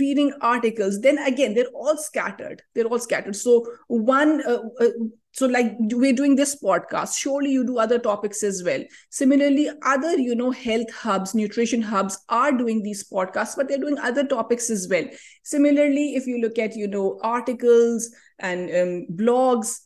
reading 0.00 0.32
articles 0.40 1.00
then 1.00 1.16
again 1.18 1.54
they're 1.54 1.66
all 1.66 1.96
scattered 1.96 2.60
they're 2.74 2.86
all 2.86 2.98
scattered 2.98 3.36
so 3.36 3.64
one 3.86 4.42
uh, 4.44 4.58
uh, 4.80 4.88
so 5.34 5.46
like 5.46 5.76
we're 5.78 6.12
doing 6.12 6.36
this 6.36 6.54
podcast 6.62 7.18
surely 7.18 7.50
you 7.50 7.64
do 7.66 7.78
other 7.78 7.98
topics 7.98 8.42
as 8.42 8.62
well 8.64 8.82
similarly 9.10 9.68
other 9.82 10.16
you 10.16 10.34
know 10.34 10.50
health 10.50 10.90
hubs 10.92 11.34
nutrition 11.34 11.82
hubs 11.82 12.18
are 12.28 12.52
doing 12.52 12.82
these 12.82 13.08
podcasts 13.10 13.56
but 13.56 13.68
they're 13.68 13.84
doing 13.86 13.98
other 13.98 14.26
topics 14.26 14.70
as 14.70 14.88
well 14.90 15.04
similarly 15.42 16.14
if 16.14 16.26
you 16.26 16.40
look 16.40 16.58
at 16.58 16.74
you 16.74 16.88
know 16.88 17.18
articles 17.22 18.10
and 18.38 18.70
um, 18.70 19.06
blogs 19.16 19.80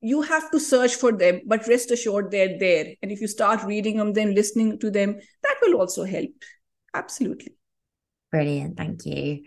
you 0.00 0.20
have 0.22 0.50
to 0.50 0.60
search 0.60 0.94
for 0.96 1.12
them 1.12 1.40
but 1.46 1.66
rest 1.66 1.90
assured 1.90 2.30
they're 2.30 2.58
there 2.58 2.86
and 3.02 3.12
if 3.12 3.20
you 3.20 3.28
start 3.28 3.62
reading 3.64 3.96
them 3.98 4.12
then 4.12 4.34
listening 4.34 4.78
to 4.78 4.90
them 4.90 5.18
that 5.42 5.56
will 5.62 5.80
also 5.80 6.04
help 6.04 6.30
Absolutely. 6.94 7.54
Brilliant. 8.30 8.76
Thank 8.76 9.04
you. 9.04 9.42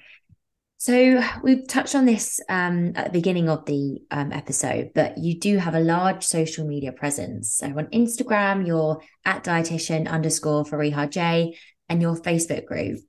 So 0.79 1.23
we've 1.41 1.67
touched 1.67 1.95
on 1.95 2.05
this 2.05 2.39
um, 2.49 2.91
at 2.95 3.05
the 3.05 3.11
beginning 3.11 3.49
of 3.49 3.65
the 3.65 3.99
um, 4.11 4.31
episode, 4.31 4.91
but 4.93 5.17
you 5.17 5.39
do 5.39 5.57
have 5.57 5.73
a 5.73 5.79
large 5.79 6.23
social 6.23 6.67
media 6.67 6.91
presence. 6.91 7.55
So 7.55 7.65
on 7.65 7.87
Instagram, 7.87 8.67
you're 8.67 9.01
at 9.25 9.43
dietitian 9.43 10.07
underscore 10.07 10.65
Fareeha 10.65 11.09
Jay 11.09 11.57
and 11.89 11.99
your 11.99 12.15
Facebook 12.15 12.65
group. 12.65 12.99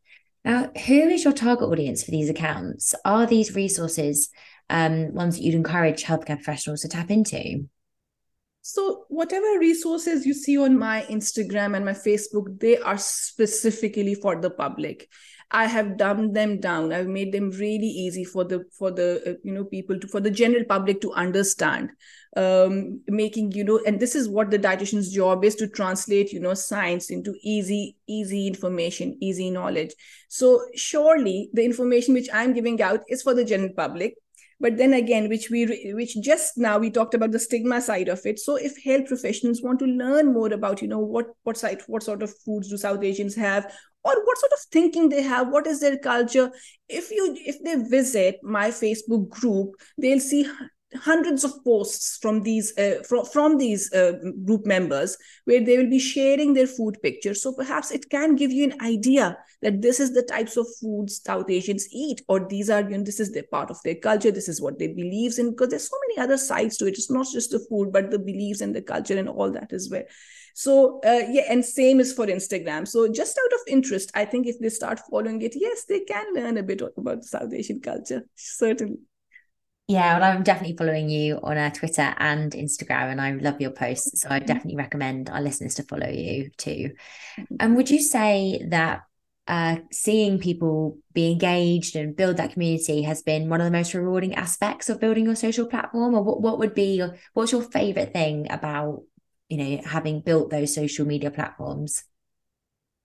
Now, 0.47 0.71
who 0.87 0.95
is 0.95 1.25
your 1.25 1.35
target 1.35 1.69
audience 1.69 2.03
for 2.03 2.11
these 2.11 2.31
accounts? 2.31 2.95
Are 3.05 3.27
these 3.27 3.55
resources 3.55 4.31
um, 4.71 5.13
ones 5.13 5.37
that 5.37 5.43
you'd 5.43 5.55
encourage 5.55 6.05
healthcare 6.05 6.43
professionals 6.43 6.81
to 6.83 6.89
tap 6.89 7.11
into? 7.11 7.69
So, 8.63 9.05
whatever 9.09 9.59
resources 9.59 10.27
you 10.27 10.35
see 10.35 10.59
on 10.59 10.79
my 10.79 11.03
Instagram 11.11 11.77
and 11.77 11.85
my 11.85 11.93
Facebook, 11.93 12.61
they 12.61 12.79
are 12.79 12.99
specifically 12.99 14.15
for 14.15 14.41
the 14.41 14.51
public. 14.51 15.09
I 15.51 15.67
have 15.67 15.97
dumbed 15.97 16.37
them 16.37 16.61
down. 16.61 16.93
I've 16.93 17.07
made 17.07 17.33
them 17.33 17.51
really 17.51 17.87
easy 17.87 18.25
for 18.25 18.45
the 18.45 18.65
for 18.71 18.91
the 18.91 19.23
uh, 19.27 19.35
you 19.43 19.53
know 19.55 19.65
people 19.65 19.99
to 19.99 20.07
for 20.09 20.21
the 20.21 20.31
general 20.31 20.65
public 20.65 21.01
to 21.01 21.13
understand. 21.13 21.91
Um, 22.37 23.01
making 23.09 23.53
you 23.53 23.65
know, 23.65 23.81
and 23.87 23.99
this 23.99 24.15
is 24.15 24.29
what 24.29 24.51
the 24.51 24.59
dietitian's 24.59 25.11
job 25.11 25.45
is 25.45 25.55
to 25.57 25.67
translate 25.67 26.33
you 26.33 26.41
know 26.41 26.53
science 26.53 27.11
into 27.11 27.35
easy 27.43 27.97
easy 28.07 28.47
information, 28.47 29.17
easy 29.21 29.51
knowledge. 29.51 29.95
So 30.29 30.61
surely 30.75 31.49
the 31.55 31.65
information 31.65 32.13
which 32.13 32.29
I'm 32.33 32.53
giving 32.53 32.83
out 32.83 33.01
is 33.09 33.23
for 33.23 33.33
the 33.33 33.45
general 33.45 33.73
public 33.75 34.17
but 34.61 34.77
then 34.77 34.93
again 34.93 35.29
which 35.29 35.51
we 35.51 35.93
which 35.95 36.17
just 36.21 36.59
now 36.59 36.79
we 36.79 36.91
talked 36.91 37.15
about 37.15 37.33
the 37.33 37.39
stigma 37.39 37.81
side 37.81 38.09
of 38.09 38.25
it. 38.25 38.39
So 38.39 38.57
if 38.57 38.83
health 38.83 39.07
professionals 39.07 39.63
want 39.63 39.79
to 39.81 39.87
learn 39.87 40.33
more 40.33 40.53
about 40.53 40.83
you 40.83 40.89
know 40.89 40.99
what 40.99 41.27
what 41.45 41.57
side 41.57 41.83
what 41.87 42.03
sort 42.03 42.23
of 42.23 42.35
foods 42.45 42.69
do 42.69 42.77
south 42.77 43.03
asians 43.03 43.35
have 43.35 43.73
or 44.05 44.25
what 44.25 44.39
sort 44.39 44.53
of 44.53 44.59
thinking 44.73 45.09
they 45.09 45.23
have 45.23 45.49
what 45.49 45.67
is 45.67 45.81
their 45.81 45.99
culture 45.99 46.51
if 46.89 47.11
you 47.11 47.37
if 47.45 47.63
they 47.65 47.75
visit 47.89 48.39
my 48.43 48.69
facebook 48.71 49.29
group 49.29 49.75
they'll 49.99 50.21
see 50.21 50.49
hundreds 50.97 51.45
of 51.45 51.53
posts 51.65 52.17
from 52.17 52.43
these 52.43 52.77
uh, 52.79 53.03
from, 53.07 53.25
from 53.27 53.59
these 53.59 53.93
uh, 53.93 54.13
group 54.45 54.65
members 54.65 55.17
where 55.45 55.63
they 55.63 55.77
will 55.77 55.91
be 55.91 55.99
sharing 55.99 56.55
their 56.55 56.67
food 56.67 56.97
pictures. 57.03 57.43
So 57.43 57.53
perhaps 57.53 57.91
it 57.91 58.09
can 58.09 58.37
give 58.37 58.51
you 58.51 58.65
an 58.65 58.81
idea 58.81 59.37
that 59.61 59.83
this 59.83 60.01
is 60.01 60.15
the 60.15 60.23
types 60.23 60.57
of 60.57 60.67
foods 60.81 61.21
south 61.25 61.51
asians 61.51 61.89
eat 61.93 62.23
or 62.29 62.47
these 62.49 62.71
are 62.71 62.81
you 62.83 62.97
know 62.97 63.03
this 63.03 63.21
is 63.21 63.33
their 63.33 63.43
part 63.51 63.71
of 63.71 63.83
their 63.83 63.97
culture 63.97 64.31
this 64.31 64.49
is 64.49 64.61
what 64.61 64.79
they 64.79 64.87
believes 64.87 65.39
in 65.39 65.51
because 65.51 65.69
there's 65.69 65.89
so 65.89 65.97
many 66.09 66.25
other 66.25 66.39
sides 66.39 66.77
to 66.79 66.87
it. 66.87 66.95
It's 66.95 67.11
not 67.11 67.27
just 67.31 67.51
the 67.51 67.65
food 67.69 67.93
but 67.93 68.11
the 68.11 68.19
beliefs 68.19 68.61
and 68.61 68.75
the 68.75 68.83
culture 68.83 69.19
and 69.19 69.29
all 69.29 69.51
that 69.53 69.73
as 69.73 69.89
well. 69.91 70.05
So 70.55 71.01
uh, 71.05 71.23
yeah 71.29 71.45
and 71.51 71.65
same 71.65 72.01
is 72.01 72.13
for 72.13 72.27
instagram. 72.27 72.89
So 72.89 73.09
just 73.13 73.39
out 73.39 73.53
of 73.53 73.61
interest 73.69 74.11
i 74.15 74.25
think 74.25 74.47
if 74.47 74.59
they 74.59 74.71
start 74.71 75.01
following 75.11 75.43
it 75.43 75.53
yes 75.55 75.85
they 75.85 76.01
can 76.01 76.35
learn 76.35 76.57
a 76.57 76.63
bit 76.63 76.81
about 76.97 77.25
south 77.25 77.53
asian 77.53 77.81
culture 77.81 78.23
certainly 78.35 78.99
yeah, 79.89 80.19
well, 80.19 80.31
I'm 80.31 80.43
definitely 80.43 80.77
following 80.77 81.09
you 81.09 81.41
on 81.43 81.57
uh, 81.57 81.71
Twitter 81.71 82.15
and 82.19 82.53
Instagram, 82.53 83.11
and 83.11 83.21
I 83.23 83.33
love 83.33 83.59
your 83.59 83.71
posts. 83.71 84.21
So 84.21 84.29
I 84.31 84.39
definitely 84.39 84.77
recommend 84.77 85.31
our 85.31 85.41
listeners 85.41 85.77
to 85.77 85.83
follow 85.83 86.09
you 86.09 86.51
too. 86.59 86.93
Mm-hmm. 87.39 87.57
And 87.59 87.75
would 87.75 87.89
you 87.89 88.03
say 88.03 88.63
that 88.69 89.05
uh, 89.47 89.77
seeing 89.91 90.39
people 90.41 90.99
be 91.15 91.33
engaged 91.33 91.97
and 91.97 92.15
build 92.15 92.37
that 92.37 92.53
community 92.53 93.01
has 93.03 93.23
been 93.23 93.49
one 93.49 93.63
of 93.63 93.65
the 93.65 93.71
most 93.71 93.95
rewarding 93.95 94.35
aspects 94.35 94.91
of 94.91 95.01
building 95.01 95.25
your 95.25 95.35
social 95.35 95.67
platform? 95.67 96.15
Or 96.15 96.23
what, 96.23 96.43
what 96.43 96.59
would 96.59 96.75
be 96.75 96.97
your, 96.97 97.17
what's 97.33 97.53
your 97.53 97.63
favorite 97.63 98.13
thing 98.13 98.47
about 98.51 99.05
you 99.49 99.57
know 99.57 99.83
having 99.87 100.21
built 100.21 100.51
those 100.51 100.75
social 100.75 101.07
media 101.07 101.31
platforms? 101.31 102.05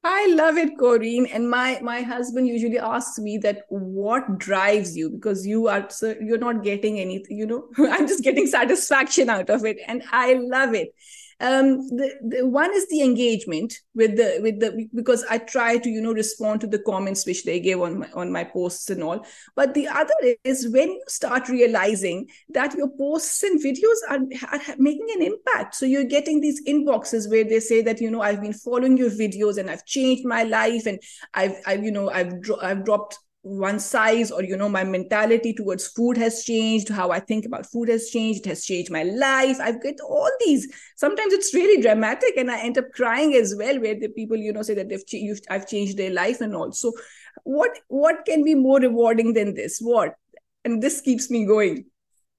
I 0.05 0.27
love 0.35 0.57
it, 0.57 0.77
Corinne. 0.77 1.27
And 1.27 1.49
my 1.49 1.79
my 1.81 2.01
husband 2.01 2.47
usually 2.47 2.77
asks 2.77 3.19
me 3.19 3.37
that 3.39 3.61
what 3.69 4.37
drives 4.37 4.97
you 4.97 5.09
because 5.09 5.47
you 5.47 5.67
are 5.69 5.87
you're 6.19 6.37
not 6.37 6.61
getting 6.63 6.99
anything, 6.99 7.37
you 7.37 7.45
know. 7.45 7.69
I'm 7.77 8.07
just 8.07 8.23
getting 8.23 8.47
satisfaction 8.47 9.29
out 9.29 9.49
of 9.49 9.63
it, 9.65 9.77
and 9.87 10.03
I 10.11 10.33
love 10.33 10.73
it 10.73 10.93
um, 11.43 11.89
the, 11.89 12.09
the 12.25 12.47
one 12.47 12.73
is 12.73 12.87
the 12.87 13.01
engagement 13.01 13.73
with 13.93 14.15
the 14.15 14.39
with 14.41 14.61
the 14.61 14.87
because 14.95 15.25
I 15.29 15.39
try 15.39 15.77
to 15.77 15.89
you 15.89 15.99
know 15.99 16.13
respond 16.13 16.61
to 16.61 16.67
the 16.67 16.79
comments 16.79 17.25
which 17.25 17.43
they 17.43 17.59
give 17.59 17.81
on 17.81 17.99
my 17.99 18.09
on 18.13 18.31
my 18.31 18.45
posts 18.45 18.89
and 18.89 19.03
all. 19.03 19.25
But 19.53 19.73
the 19.73 19.89
other 19.89 20.13
is 20.45 20.69
when 20.69 20.93
you 20.93 21.03
start 21.09 21.49
realizing 21.49 22.29
that 22.49 22.73
your 22.75 22.87
posts 22.97 23.43
and 23.43 23.61
videos 23.61 23.99
are, 24.09 24.19
are 24.53 24.75
making 24.77 25.07
an 25.15 25.21
impact. 25.21 25.75
So 25.75 25.85
you're 25.85 26.05
getting 26.05 26.39
these 26.39 26.65
inboxes 26.65 27.29
where 27.29 27.43
they 27.43 27.59
say 27.59 27.81
that 27.81 27.99
you 27.99 28.09
know 28.09 28.21
I've 28.21 28.41
been 28.41 28.53
following 28.53 28.95
your 28.95 29.11
videos 29.11 29.57
and 29.57 29.69
I've 29.69 29.85
changed 29.85 30.25
my 30.25 30.43
life 30.43 30.85
and 30.85 30.97
I've 31.33 31.57
I've 31.65 31.83
you 31.83 31.91
know 31.91 32.09
I've 32.09 32.41
dro- 32.41 32.61
I've 32.61 32.85
dropped 32.85 33.19
one 33.43 33.77
size 33.77 34.31
or 34.31 34.41
you 34.41 34.55
know 34.55 34.69
my 34.69 34.85
mentality 34.85 35.53
towards 35.53 35.87
food 35.87 36.15
has 36.15 36.45
changed 36.45 36.87
how 36.87 37.11
i 37.11 37.19
think 37.19 37.45
about 37.45 37.69
food 37.69 37.89
has 37.89 38.09
changed 38.09 38.45
it 38.45 38.49
has 38.49 38.65
changed 38.65 38.89
my 38.89 39.03
life. 39.03 39.57
I've 39.59 39.83
got 39.83 39.95
all 39.99 40.31
these. 40.39 40.65
Sometimes 40.95 41.33
it's 41.33 41.53
really 41.53 41.81
dramatic 41.81 42.37
and 42.37 42.49
i 42.49 42.63
end 42.63 42.77
up 42.77 42.85
crying 42.93 43.33
as 43.35 43.53
well 43.57 43.79
where 43.81 43.99
the 43.99 44.07
people 44.07 44.37
you 44.37 44.53
know 44.53 44.61
say 44.61 44.73
that 44.75 44.87
they've 44.87 45.05
changed 45.05 45.45
i've 45.49 45.67
changed 45.67 45.97
their 45.97 46.11
life 46.11 46.39
and 46.39 46.55
all. 46.55 46.71
So 46.71 46.93
what 47.43 47.77
what 47.89 48.23
can 48.25 48.45
be 48.45 48.55
more 48.55 48.79
rewarding 48.79 49.33
than 49.33 49.53
this? 49.53 49.79
What? 49.79 50.15
And 50.63 50.81
this 50.81 51.01
keeps 51.01 51.29
me 51.29 51.45
going. 51.45 51.85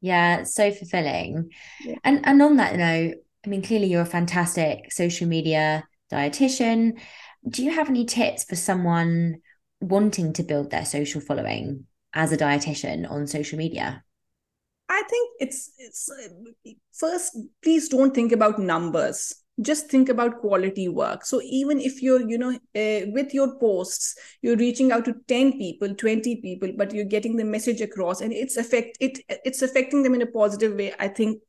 Yeah 0.00 0.44
so 0.44 0.70
fulfilling. 0.70 1.50
Yeah. 1.84 1.96
and 2.02 2.26
and 2.26 2.40
on 2.40 2.56
that 2.56 2.76
note 2.76 3.16
i 3.44 3.48
mean 3.48 3.60
clearly 3.60 3.88
you're 3.88 4.02
a 4.02 4.06
fantastic 4.06 4.90
social 4.90 5.28
media 5.28 5.84
dietitian. 6.10 6.98
Do 7.46 7.62
you 7.62 7.72
have 7.72 7.90
any 7.90 8.06
tips 8.06 8.44
for 8.44 8.56
someone 8.56 9.42
wanting 9.80 10.32
to 10.34 10.42
build 10.42 10.70
their 10.70 10.84
social 10.84 11.20
following 11.20 11.86
as 12.12 12.32
a 12.32 12.36
dietitian 12.36 13.10
on 13.10 13.26
social 13.26 13.58
media? 13.58 14.04
I 14.88 15.02
think 15.08 15.30
it's 15.40 15.72
it's 15.78 16.10
first 16.92 17.36
please 17.62 17.88
don't 17.88 18.14
think 18.14 18.32
about 18.32 18.58
numbers. 18.58 19.34
Just 19.60 19.88
think 19.88 20.08
about 20.08 20.40
quality 20.40 20.88
work. 20.88 21.24
So 21.24 21.40
even 21.42 21.80
if 21.80 22.02
you're 22.02 22.28
you 22.28 22.38
know 22.38 22.50
uh, 22.52 23.06
with 23.12 23.32
your 23.32 23.58
posts 23.58 24.16
you're 24.42 24.56
reaching 24.56 24.92
out 24.92 25.04
to 25.06 25.14
10 25.26 25.58
people 25.58 25.94
20 25.94 26.40
people 26.42 26.72
but 26.76 26.92
you're 26.92 27.04
getting 27.04 27.36
the 27.36 27.44
message 27.44 27.80
across 27.80 28.20
and 28.20 28.32
it's 28.32 28.56
affect 28.56 28.98
it 29.00 29.18
it's 29.28 29.62
affecting 29.62 30.02
them 30.02 30.14
in 30.14 30.22
a 30.22 30.26
positive 30.26 30.74
way 30.74 30.92
i 30.98 31.08
think 31.08 31.40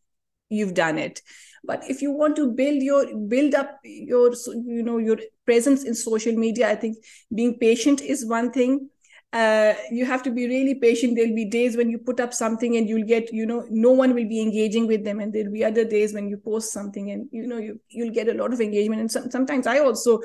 you've 0.49 0.73
done 0.73 0.97
it 0.97 1.21
but 1.67 1.83
if 1.89 2.01
you 2.01 2.11
want 2.11 2.35
to 2.35 2.51
build 2.51 2.81
your 2.81 3.05
build 3.27 3.55
up 3.55 3.79
your 3.83 4.33
you 4.75 4.83
know 4.83 4.97
your 4.97 5.17
presence 5.45 5.83
in 5.83 5.93
social 5.93 6.33
media 6.33 6.69
i 6.69 6.75
think 6.75 6.97
being 7.33 7.57
patient 7.59 8.01
is 8.01 8.25
one 8.25 8.51
thing. 8.51 8.89
Uh, 9.33 9.73
you 9.91 10.05
have 10.05 10.23
to 10.23 10.31
be 10.31 10.47
really 10.47 10.75
patient. 10.75 11.17
There'll 11.17 11.35
be 11.35 11.43
days 11.43 11.75
when 11.75 11.89
you 11.89 11.97
put 11.97 12.21
up 12.21 12.33
something 12.33 12.77
and 12.77 12.87
you'll 12.87 13.05
get 13.05 13.33
you 13.33 13.45
know 13.45 13.65
no 13.69 13.91
one 13.91 14.13
will 14.13 14.29
be 14.29 14.41
engaging 14.41 14.87
with 14.87 15.03
them. 15.03 15.19
And 15.19 15.33
there'll 15.33 15.51
be 15.51 15.65
other 15.65 15.83
days 15.83 16.13
when 16.13 16.29
you 16.29 16.37
post 16.37 16.71
something 16.71 17.11
and 17.11 17.27
you 17.31 17.45
know 17.45 17.57
you, 17.57 17.79
you'll 17.89 18.13
get 18.13 18.29
a 18.29 18.33
lot 18.33 18.53
of 18.53 18.61
engagement. 18.61 19.01
And 19.01 19.11
some, 19.11 19.29
sometimes 19.29 19.67
i 19.67 19.79
also 19.79 20.21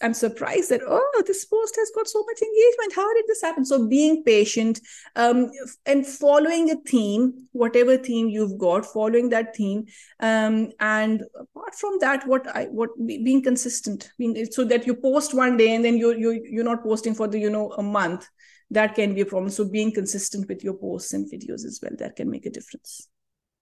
I'm 0.00 0.14
surprised 0.14 0.70
that 0.70 0.80
oh 0.86 1.22
this 1.26 1.44
post 1.44 1.76
has 1.76 1.90
got 1.94 2.08
so 2.08 2.24
much 2.24 2.40
engagement. 2.40 2.94
How 2.94 3.12
did 3.14 3.24
this 3.26 3.42
happen? 3.42 3.64
So 3.64 3.88
being 3.88 4.22
patient 4.22 4.80
um, 5.16 5.50
and 5.86 6.06
following 6.06 6.70
a 6.70 6.76
theme, 6.76 7.48
whatever 7.52 7.96
theme 7.96 8.28
you've 8.28 8.58
got, 8.58 8.86
following 8.86 9.28
that 9.30 9.56
theme, 9.56 9.86
um, 10.20 10.70
and 10.78 11.24
apart 11.36 11.74
from 11.74 11.98
that, 12.00 12.26
what 12.28 12.46
I 12.54 12.66
what 12.66 12.90
being 13.06 13.42
consistent, 13.42 14.10
being 14.18 14.46
so 14.46 14.64
that 14.64 14.86
you 14.86 14.94
post 14.94 15.34
one 15.34 15.56
day 15.56 15.74
and 15.74 15.84
then 15.84 15.98
you're 15.98 16.16
you 16.16 16.40
you're 16.48 16.64
not 16.64 16.84
posting 16.84 17.14
for 17.14 17.26
the 17.26 17.38
you 17.38 17.50
know 17.50 17.72
a 17.72 17.82
month. 17.82 18.28
That 18.70 18.94
can 18.94 19.14
be 19.14 19.20
a 19.20 19.26
problem. 19.26 19.50
So 19.50 19.68
being 19.68 19.92
consistent 19.92 20.48
with 20.48 20.64
your 20.64 20.74
posts 20.74 21.12
and 21.12 21.30
videos 21.30 21.66
as 21.66 21.80
well 21.82 21.92
that 21.98 22.16
can 22.16 22.30
make 22.30 22.46
a 22.46 22.50
difference. 22.50 23.08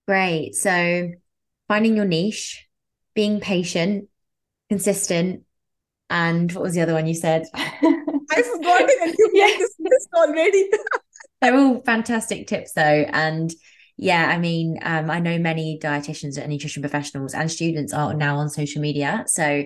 Great. 0.06 0.54
So 0.54 1.11
finding 1.66 1.96
your 1.96 2.04
niche, 2.04 2.68
being 3.14 3.40
patient, 3.40 4.09
consistent 4.68 5.44
and 6.11 6.53
what 6.53 6.64
was 6.64 6.75
the 6.75 6.83
other 6.83 6.92
one 6.92 7.07
you 7.07 7.14
said? 7.14 7.44
I 7.55 8.42
forgot 8.42 8.83
it 8.83 9.03
and 9.09 9.14
you 9.16 9.31
yeah. 9.33 9.57
this 9.57 9.75
list 9.79 10.09
already. 10.14 10.68
They're 11.40 11.57
all 11.57 11.81
fantastic 11.81 12.49
tips 12.49 12.73
though. 12.73 12.83
And 12.83 13.51
yeah, 13.96 14.27
I 14.29 14.38
mean, 14.38 14.79
um, 14.83 15.11
I 15.11 15.20
know 15.20 15.38
many 15.38 15.79
dietitians 15.83 16.37
and 16.37 16.51
nutrition 16.51 16.83
professionals 16.83 17.33
and 17.33 17.51
students 17.51 17.92
are 17.92 18.12
now 18.12 18.37
on 18.37 18.51
social 18.51 18.83
media. 18.83 19.25
So 19.27 19.64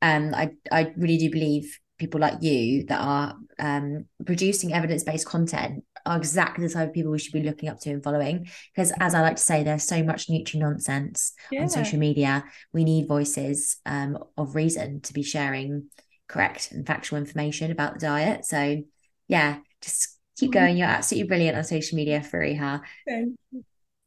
um, 0.00 0.34
I, 0.34 0.50
I 0.70 0.92
really 0.96 1.18
do 1.18 1.30
believe 1.30 1.78
people 1.98 2.20
like 2.20 2.42
you 2.42 2.84
that 2.86 3.00
are 3.00 3.36
um, 3.58 4.06
producing 4.24 4.72
evidence-based 4.72 5.26
content 5.26 5.84
are 6.04 6.16
exactly 6.16 6.66
the 6.66 6.72
type 6.72 6.88
of 6.88 6.94
people 6.94 7.12
we 7.12 7.18
should 7.18 7.32
be 7.32 7.42
looking 7.42 7.68
up 7.68 7.80
to 7.80 7.90
and 7.90 8.02
following. 8.02 8.48
Because 8.74 8.92
as 9.00 9.14
I 9.14 9.20
like 9.20 9.36
to 9.36 9.42
say, 9.42 9.62
there's 9.62 9.84
so 9.84 10.02
much 10.02 10.28
nutri 10.28 10.56
nonsense 10.56 11.32
yeah. 11.50 11.62
on 11.62 11.68
social 11.68 11.98
media. 11.98 12.44
We 12.72 12.84
need 12.84 13.08
voices 13.08 13.76
um, 13.86 14.18
of 14.36 14.54
reason 14.54 15.00
to 15.02 15.12
be 15.12 15.22
sharing 15.22 15.90
correct 16.28 16.72
and 16.72 16.86
factual 16.86 17.18
information 17.18 17.70
about 17.70 17.94
the 17.94 18.00
diet. 18.00 18.44
So 18.44 18.82
yeah, 19.28 19.58
just 19.80 20.18
keep 20.36 20.50
mm-hmm. 20.50 20.60
going. 20.60 20.76
You're 20.76 20.88
absolutely 20.88 21.28
brilliant 21.28 21.56
on 21.56 21.64
social 21.64 21.96
media, 21.96 22.20
Fareeha. 22.20 22.80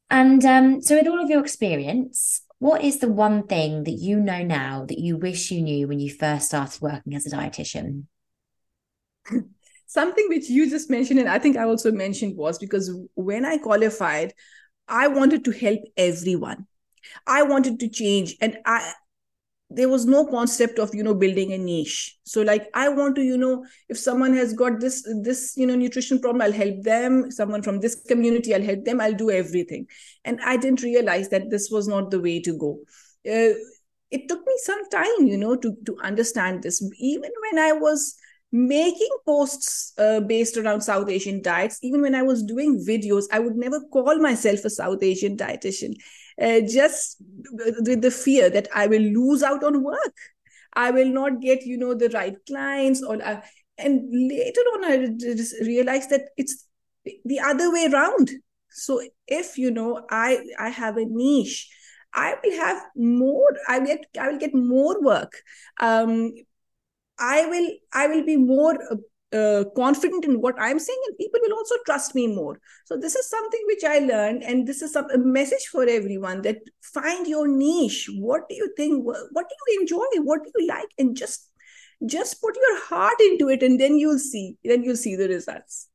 And 0.10 0.46
um, 0.46 0.82
so 0.82 0.96
with 0.96 1.08
all 1.08 1.22
of 1.22 1.30
your 1.30 1.42
experience, 1.42 2.42
what 2.60 2.84
is 2.84 3.00
the 3.00 3.12
one 3.12 3.48
thing 3.48 3.84
that 3.84 3.92
you 3.92 4.20
know 4.20 4.44
now 4.44 4.86
that 4.86 5.00
you 5.00 5.18
wish 5.18 5.52
you 5.52 5.62
knew 5.62 5.88
when 5.88 6.00
you 6.00 6.12
first 6.12 6.48
started 6.48 6.82
working 6.82 7.16
as 7.16 7.26
a 7.26 7.36
dietitian? 7.36 8.06
something 9.96 10.30
which 10.30 10.50
you 10.50 10.70
just 10.70 10.90
mentioned 10.90 11.20
and 11.24 11.30
i 11.30 11.40
think 11.40 11.58
i 11.58 11.64
also 11.64 11.92
mentioned 11.92 12.38
was 12.38 12.60
because 12.60 12.92
when 13.16 13.46
i 13.46 13.58
qualified 13.58 14.34
i 14.88 15.08
wanted 15.08 15.44
to 15.46 15.52
help 15.52 15.80
everyone. 15.98 16.68
I 17.28 17.44
wanted 17.44 17.80
to 17.82 17.88
change 17.90 18.36
and 18.42 18.58
i 18.66 18.94
there 19.80 19.90
was 19.90 20.06
no 20.06 20.26
concept 20.32 20.80
of 20.80 20.94
you 20.94 21.04
know 21.08 21.14
building 21.14 21.54
a 21.54 21.58
niche. 21.58 22.18
So 22.24 22.42
like 22.50 22.68
i 22.74 22.88
want 22.90 23.16
to 23.16 23.24
you 23.28 23.38
know 23.38 23.66
if 23.90 23.98
someone 23.98 24.34
has 24.34 24.54
got 24.54 24.80
this 24.80 24.98
this 25.28 25.54
you 25.58 25.68
know 25.68 25.76
nutrition 25.76 26.20
problem 26.20 26.42
i'll 26.42 26.60
help 26.64 26.82
them. 26.84 27.32
Someone 27.32 27.64
from 27.68 27.80
this 27.80 27.96
community 28.12 28.56
i'll 28.56 28.68
help 28.72 28.86
them. 28.90 29.02
I'll 29.02 29.20
do 29.22 29.32
everything. 29.32 29.88
And 30.24 30.40
i 30.54 30.58
didn't 30.58 30.84
realize 30.84 31.30
that 31.30 31.50
this 31.56 31.70
was 31.78 31.88
not 31.88 32.12
the 32.12 32.22
way 32.28 32.42
to 32.42 32.58
go. 32.66 32.80
Uh, 33.36 33.54
it 34.12 34.28
took 34.28 34.46
me 34.46 34.54
some 34.64 34.90
time 34.90 35.28
you 35.34 35.38
know 35.38 35.56
to 35.56 35.76
to 35.86 35.98
understand 36.12 36.64
this. 36.64 36.82
Even 37.00 37.32
when 37.48 37.60
i 37.68 37.72
was 37.88 38.16
making 38.52 39.10
posts 39.26 39.94
uh, 39.98 40.20
based 40.22 40.58
around 40.58 40.82
South 40.82 41.10
Asian 41.10 41.42
diets. 41.42 41.80
Even 41.82 42.02
when 42.02 42.16
I 42.16 42.22
was 42.22 42.44
doing 42.44 42.84
videos, 42.88 43.26
I 43.32 43.40
would 43.40 43.56
never 43.56 43.82
call 43.82 44.20
myself 44.20 44.64
a 44.64 44.70
South 44.70 45.04
Asian 45.04 45.36
dietitian, 45.36 45.96
uh, 46.42 46.62
just 46.62 47.18
with 47.52 48.02
the 48.02 48.12
fear 48.12 48.50
that 48.50 48.68
I 48.74 48.88
will 48.88 49.02
lose 49.02 49.44
out 49.44 49.64
on 49.64 49.84
work. 49.84 50.16
I 50.74 50.92
will 50.92 51.10
not 51.10 51.42
get, 51.42 51.66
you 51.66 51.78
know, 51.78 51.94
the 51.94 52.10
right 52.10 52.36
clients. 52.48 53.02
Or 53.04 53.22
uh, 53.22 53.42
and 53.78 54.02
later 54.12 54.62
on, 54.62 54.86
I 54.86 55.08
just 55.18 55.56
realized 55.62 56.10
that 56.10 56.30
it's 56.38 56.66
the 57.26 57.40
other 57.40 57.72
way 57.72 57.90
around. 57.92 58.30
So 58.70 59.02
if 59.28 59.58
you 59.58 59.72
know 59.72 60.06
I 60.10 60.46
I 60.60 60.70
have 60.70 60.98
a 60.98 61.06
niche, 61.06 61.70
I 62.14 62.36
will 62.44 62.58
have 62.58 62.82
more. 62.96 63.56
I 63.68 63.80
get 63.80 64.06
I 64.20 64.30
will 64.30 64.38
get 64.38 64.54
more 64.54 65.02
work. 65.02 65.34
Um, 65.80 66.34
I 67.18 67.46
will 67.46 67.70
I 67.94 68.08
will 68.08 68.26
be 68.26 68.38
more 68.38 68.78
uh, 69.34 69.64
confident 69.76 70.26
in 70.26 70.42
what 70.42 70.56
I'm 70.60 70.80
saying, 70.80 71.02
and 71.08 71.18
people 71.18 71.40
will 71.44 71.58
also 71.58 71.76
trust 71.86 72.16
me 72.16 72.28
more. 72.28 72.60
So 72.86 72.98
this 72.98 73.16
is 73.16 73.30
something 73.30 73.62
which 73.68 73.84
I 73.84 74.00
learned, 74.00 74.44
and 74.44 74.68
this 74.68 74.82
is 74.82 74.94
some, 74.94 75.10
a 75.10 75.18
message 75.18 75.68
for 75.72 75.84
everyone 75.84 76.42
that 76.44 76.58
find 76.82 77.28
your 77.28 77.48
niche. 77.48 78.10
What 78.18 78.48
do 78.50 78.56
you 78.56 78.74
think? 78.78 79.06
What, 79.06 79.18
what 79.32 79.48
do 79.50 79.56
you 79.74 79.82
enjoy? 79.82 80.06
What 80.24 80.44
do 80.44 80.52
you 80.58 80.68
like? 80.68 80.90
And 80.98 81.16
just 81.16 81.52
just 82.06 82.42
put 82.42 82.56
your 82.56 82.82
heart 82.82 83.20
into 83.22 83.50
it, 83.50 83.64
and 83.64 83.80
then 83.80 83.98
you'll 83.98 84.20
see. 84.20 84.58
Then 84.64 84.84
you'll 84.84 84.96
see 84.98 85.16
the 85.16 85.28
results. 85.28 85.90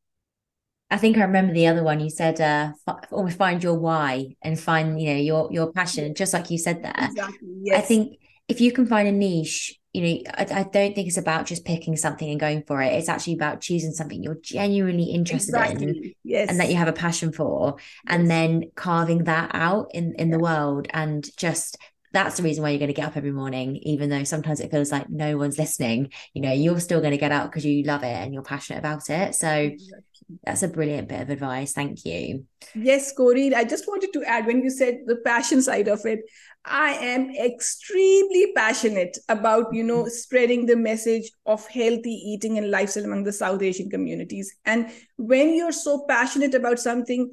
I 0.91 0.97
think 0.97 1.17
I 1.17 1.21
remember 1.21 1.55
the 1.55 1.69
other 1.69 1.85
one 1.85 2.01
you 2.01 2.11
said, 2.11 2.41
uh, 2.41 2.73
always 3.13 3.37
find 3.37 3.63
your 3.63 3.79
why 3.79 4.35
and 4.43 4.59
find, 4.59 5.01
you 5.01 5.15
know, 5.15 5.21
your 5.21 5.49
your 5.53 5.73
passion. 5.73 6.15
Just 6.15 6.35
like 6.35 6.51
you 6.51 6.59
said 6.59 6.83
there, 6.83 6.95
exactly. 6.99 7.49
Yes. 7.63 7.85
I 7.85 7.87
think 7.87 8.19
if 8.49 8.61
you 8.61 8.73
can 8.73 8.87
find 8.87 9.07
a 9.07 9.13
niche, 9.13 9.80
you 9.93 10.03
know, 10.03 10.31
I, 10.35 10.43
I, 10.43 10.63
don't 10.63 10.95
think 10.95 11.09
it's 11.09 11.17
about 11.17 11.47
just 11.47 11.65
picking 11.65 11.97
something 11.97 12.31
and 12.31 12.39
going 12.39 12.63
for 12.63 12.81
it. 12.81 12.93
It's 12.93 13.09
actually 13.09 13.35
about 13.35 13.61
choosing 13.61 13.93
something 13.93 14.23
you're 14.23 14.39
genuinely 14.41 15.11
interested 15.11 15.55
exactly. 15.55 15.87
in, 15.87 16.15
yes. 16.23 16.49
and 16.49 16.61
that 16.61 16.71
you 16.71 16.77
have 16.77 16.89
a 16.89 16.93
passion 16.93 17.33
for, 17.33 17.77
and 18.07 18.31
then 18.31 18.71
carving 18.77 19.25
that 19.25 19.51
out 19.53 19.91
in 19.93 20.15
in 20.15 20.31
the 20.31 20.39
world, 20.39 20.87
and 20.91 21.29
just 21.37 21.77
that's 22.13 22.37
the 22.37 22.43
reason 22.43 22.63
why 22.63 22.71
you're 22.71 22.79
going 22.79 22.89
to 22.89 22.95
get 22.95 23.07
up 23.07 23.17
every 23.17 23.33
morning, 23.33 23.77
even 23.83 24.11
though 24.11 24.25
sometimes 24.25 24.61
it 24.61 24.71
feels 24.71 24.93
like 24.93 25.09
no 25.09 25.37
one's 25.37 25.59
listening. 25.59 26.13
You 26.35 26.43
know, 26.43 26.53
you're 26.53 26.81
still 26.81 27.01
going 27.01 27.13
to 27.13 27.19
get 27.19 27.33
out 27.33 27.51
because 27.51 27.65
you 27.65 27.85
love 27.85 28.03
it 28.03 28.07
and 28.07 28.33
you're 28.35 28.43
passionate 28.43 28.79
about 28.79 29.11
it. 29.11 29.35
So. 29.35 29.49
Exactly 29.49 30.05
that's 30.45 30.63
a 30.63 30.69
brilliant 30.69 31.09
bit 31.09 31.21
of 31.21 31.31
advice. 31.31 31.73
Thank 31.73 32.05
you. 32.05 32.47
Yes, 32.75 33.13
Corey. 33.13 33.55
I 33.55 33.65
just 33.65 33.87
wanted 33.89 34.13
to 34.13 34.25
add 34.25 34.47
when 34.47 34.63
you 34.63 34.71
said 34.71 35.01
the 35.07 35.17
passion 35.17 35.63
side 35.63 35.89
of 35.89 36.05
it, 36.07 36.21
I 36.65 36.93
am 36.93 37.35
extremely 37.35 38.53
passionate 38.55 39.17
about, 39.29 39.73
you 39.73 39.83
know, 39.83 40.07
spreading 40.09 40.67
the 40.67 40.77
message 40.77 41.31
of 41.47 41.67
healthy 41.69 42.13
eating 42.13 42.59
and 42.59 42.71
lifestyle 42.71 43.05
among 43.05 43.25
the 43.25 43.33
South 43.33 43.63
Asian 43.63 43.89
communities. 43.89 44.55
And 44.65 44.91
when 45.17 45.55
you're 45.55 45.73
so 45.73 46.05
passionate 46.09 46.55
about 46.55 46.79
something, 46.79 47.33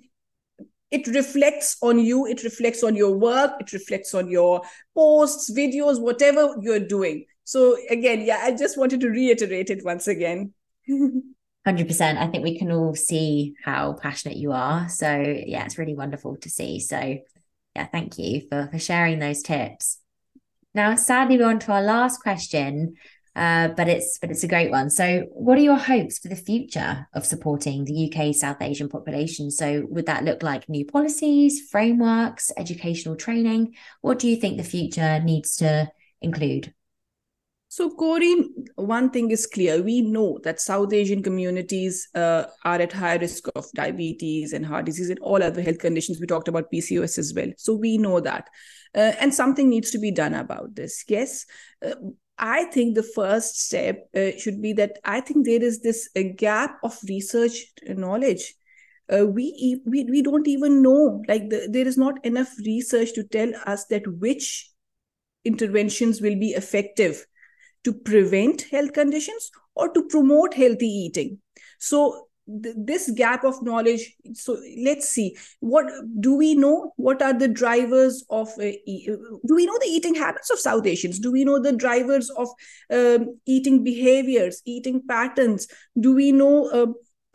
it 0.90 1.08
reflects 1.08 1.78
on 1.82 2.00
you, 2.00 2.26
it 2.26 2.44
reflects 2.44 2.84
on 2.84 2.96
your 2.96 3.18
work, 3.18 3.52
it 3.60 3.74
reflects 3.74 4.14
on 4.14 4.30
your 4.30 4.62
posts, 4.96 5.52
videos, 5.52 6.02
whatever 6.02 6.56
you're 6.62 6.80
doing. 6.80 7.26
So 7.44 7.78
again, 7.90 8.22
yeah, 8.22 8.40
I 8.44 8.52
just 8.52 8.78
wanted 8.78 9.02
to 9.02 9.10
reiterate 9.10 9.70
it 9.70 9.84
once 9.84 10.08
again. 10.08 10.54
100%. 11.68 12.18
I 12.18 12.28
think 12.28 12.44
we 12.44 12.58
can 12.58 12.72
all 12.72 12.96
see 12.96 13.56
how 13.64 13.94
passionate 14.02 14.38
you 14.38 14.54
are. 14.54 14.88
So, 14.88 15.10
yeah, 15.46 15.66
it's 15.66 15.78
really 15.78 15.96
wonderful 15.96 16.38
to 16.38 16.50
see. 16.50 16.80
So, 16.80 17.18
yeah, 17.76 17.86
thank 17.88 18.18
you 18.18 18.48
for, 18.48 18.70
for 18.72 18.80
sharing 18.80 19.20
those 19.20 19.42
tips. 19.42 20.00
Now, 20.74 20.96
sadly, 20.96 21.38
we're 21.38 21.48
on 21.48 21.60
to 21.60 21.74
our 21.74 21.82
last 21.82 22.22
question, 22.22 22.96
uh, 23.36 23.68
but 23.70 23.90
it's 23.90 24.18
but 24.20 24.32
it's 24.32 24.44
a 24.44 24.48
great 24.48 24.72
one. 24.72 24.90
So, 24.90 25.26
what 25.32 25.58
are 25.58 25.62
your 25.62 25.78
hopes 25.78 26.20
for 26.20 26.30
the 26.30 26.36
future 26.36 27.08
of 27.14 27.26
supporting 27.26 27.84
the 27.84 28.12
UK 28.12 28.34
South 28.34 28.62
Asian 28.62 28.88
population? 28.88 29.52
So, 29.52 29.86
would 29.90 30.06
that 30.06 30.24
look 30.24 30.44
like 30.44 30.70
new 30.70 30.86
policies, 30.86 31.68
frameworks, 31.70 32.50
educational 32.58 33.16
training? 33.16 33.76
What 34.02 34.20
do 34.20 34.30
you 34.30 34.38
think 34.38 34.58
the 34.58 34.64
future 34.64 35.20
needs 35.20 35.58
to 35.58 35.92
include? 36.22 36.74
So, 37.78 37.92
Corey, 37.92 38.36
one 38.74 39.12
thing 39.12 39.30
is 39.30 39.46
clear. 39.46 39.84
We 39.84 40.02
know 40.02 40.40
that 40.44 40.60
South 40.60 40.94
Asian 40.94 41.22
communities 41.22 42.08
uh, 42.16 42.46
are 42.66 42.82
at 42.82 42.92
high 42.92 43.18
risk 43.18 43.50
of 43.56 43.68
diabetes 43.76 44.52
and 44.52 44.66
heart 44.66 44.86
disease 44.86 45.12
and 45.12 45.20
all 45.20 45.44
other 45.44 45.62
health 45.62 45.78
conditions. 45.78 46.20
We 46.20 46.26
talked 46.26 46.48
about 46.48 46.72
PCOS 46.74 47.20
as 47.20 47.36
well. 47.36 47.52
So, 47.56 47.76
we 47.76 48.00
know 48.00 48.20
that. 48.20 48.50
Uh, 48.96 49.12
and 49.20 49.32
something 49.32 49.70
needs 49.70 49.92
to 49.92 50.00
be 50.00 50.10
done 50.10 50.34
about 50.34 50.74
this. 50.74 51.04
Yes. 51.08 51.46
Uh, 51.86 51.94
I 52.40 52.64
think 52.64 52.96
the 52.96 53.04
first 53.04 53.62
step 53.62 54.10
uh, 54.16 54.32
should 54.40 54.60
be 54.60 54.74
that 54.74 54.98
I 55.06 55.22
think 55.22 55.46
there 55.46 55.62
is 55.62 55.82
this 55.82 56.10
gap 56.36 56.80
of 56.84 56.98
research 57.08 57.64
knowledge. 57.88 58.56
Uh, 59.08 59.28
we, 59.28 59.80
we 59.86 60.04
we 60.06 60.24
don't 60.24 60.48
even 60.48 60.82
know 60.82 61.24
like 61.28 61.50
the, 61.52 61.70
there 61.72 61.88
is 61.88 61.96
not 61.96 62.26
enough 62.26 62.50
research 62.66 63.14
to 63.14 63.24
tell 63.24 63.52
us 63.68 63.86
that 63.92 64.08
which 64.20 64.72
interventions 65.46 66.22
will 66.22 66.40
be 66.40 66.50
effective 66.54 67.24
to 67.88 67.94
prevent 67.94 68.64
health 68.70 68.92
conditions 68.92 69.50
or 69.74 69.88
to 69.94 70.04
promote 70.04 70.54
healthy 70.54 70.88
eating. 70.88 71.40
So 71.80 72.28
th- 72.64 72.76
this 72.78 73.10
gap 73.12 73.44
of 73.44 73.62
knowledge 73.62 74.14
so 74.34 74.58
let's 74.84 75.08
see 75.10 75.38
what 75.60 75.86
do 76.20 76.36
we 76.36 76.54
know 76.56 76.94
what 76.96 77.22
are 77.22 77.34
the 77.34 77.48
drivers 77.48 78.26
of 78.30 78.50
uh, 78.60 78.72
do 79.50 79.56
we 79.56 79.66
know 79.66 79.78
the 79.80 79.90
eating 79.90 80.16
habits 80.16 80.50
of 80.50 80.60
south 80.60 80.86
asians? 80.86 81.20
Do 81.20 81.32
we 81.32 81.46
know 81.46 81.60
the 81.62 81.74
drivers 81.74 82.30
of 82.32 82.50
um, 82.92 83.40
eating 83.46 83.84
behaviors 83.84 84.62
eating 84.66 85.02
patterns? 85.08 85.68
Do 86.00 86.16
we 86.16 86.32
know 86.32 86.70
uh, 86.70 86.88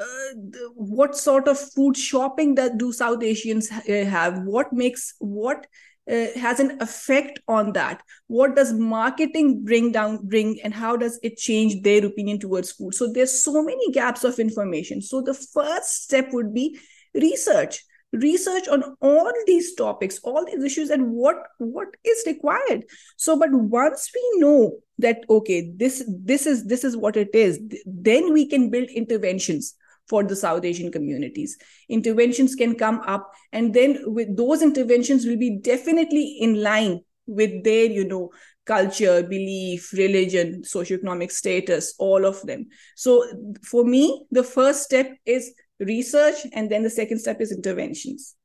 uh, 0.03 0.69
what 0.75 1.17
sort 1.17 1.49
of 1.49 1.59
food 1.59 1.97
shopping 1.97 2.57
that 2.57 2.79
do 2.79 2.93
south 2.93 3.23
asians 3.23 3.71
uh, 3.71 4.05
have? 4.05 4.43
What 4.43 4.73
makes 4.73 5.15
what 5.19 5.67
uh, 6.11 6.27
has 6.37 6.61
an 6.61 6.81
effect 6.81 7.39
on 7.49 7.73
that. 7.73 8.03
What 8.27 8.57
does 8.57 8.73
marketing 8.73 9.65
bring 9.65 9.93
down 9.93 10.27
bring 10.27 10.61
and 10.63 10.75
how 10.75 10.97
does 10.97 11.19
it 11.23 11.37
change 11.37 11.83
their 11.83 12.05
opinion 12.05 12.39
towards 12.39 12.73
food? 12.73 12.95
So 12.95 13.13
there's 13.13 13.43
so 13.43 13.63
many 13.63 13.93
gaps 13.93 14.25
of 14.25 14.39
information. 14.39 15.01
So 15.01 15.23
the 15.23 15.35
first 15.35 16.03
step 16.03 16.33
would 16.33 16.53
be 16.53 16.79
research. 17.15 17.85
Research 18.13 18.69
on 18.69 18.83
all 19.01 19.33
these 19.47 19.75
topics 19.75 20.19
all 20.23 20.45
these 20.45 20.63
issues 20.63 20.91
and 20.91 21.13
what 21.13 21.37
what 21.57 21.89
is 22.05 22.23
required. 22.27 22.85
So 23.17 23.39
but 23.39 23.51
once 23.53 24.11
we 24.15 24.41
know 24.41 24.79
that 24.99 25.25
okay 25.31 25.73
this 25.77 26.05
this 26.09 26.47
is 26.47 26.67
this 26.67 26.85
is 26.85 26.95
what 26.95 27.17
it 27.17 27.35
is 27.35 27.59
then 27.87 28.33
we 28.35 28.47
can 28.47 28.69
build 28.69 28.89
interventions 28.91 29.75
for 30.09 30.25
the 30.25 30.37
South 30.37 30.65
Asian 30.65 30.91
communities. 30.93 31.57
Interventions 31.89 32.55
can 32.55 32.75
come 32.75 33.01
up, 33.07 33.33
and 33.53 33.73
then 33.73 33.99
with 34.07 34.37
those 34.37 34.63
interventions 34.63 35.25
will 35.27 35.39
be 35.39 35.59
definitely 35.59 36.39
in 36.41 36.63
line 36.63 37.01
with 37.27 37.65
their, 37.65 37.85
you 37.85 38.05
know, 38.05 38.31
culture, 38.65 39.23
belief, 39.23 39.93
religion, 39.93 40.63
socioeconomic 40.63 41.31
status, 41.31 41.95
all 41.99 42.25
of 42.25 42.41
them. 42.43 42.67
So 42.97 43.25
for 43.65 43.85
me, 43.85 44.27
the 44.31 44.45
first 44.45 44.83
step 44.83 45.11
is 45.25 45.53
research, 45.81 46.47
and 46.53 46.71
then 46.71 46.83
the 46.83 46.91
second 46.91 47.19
step 47.19 47.41
is 47.41 47.53
interventions. 47.53 48.37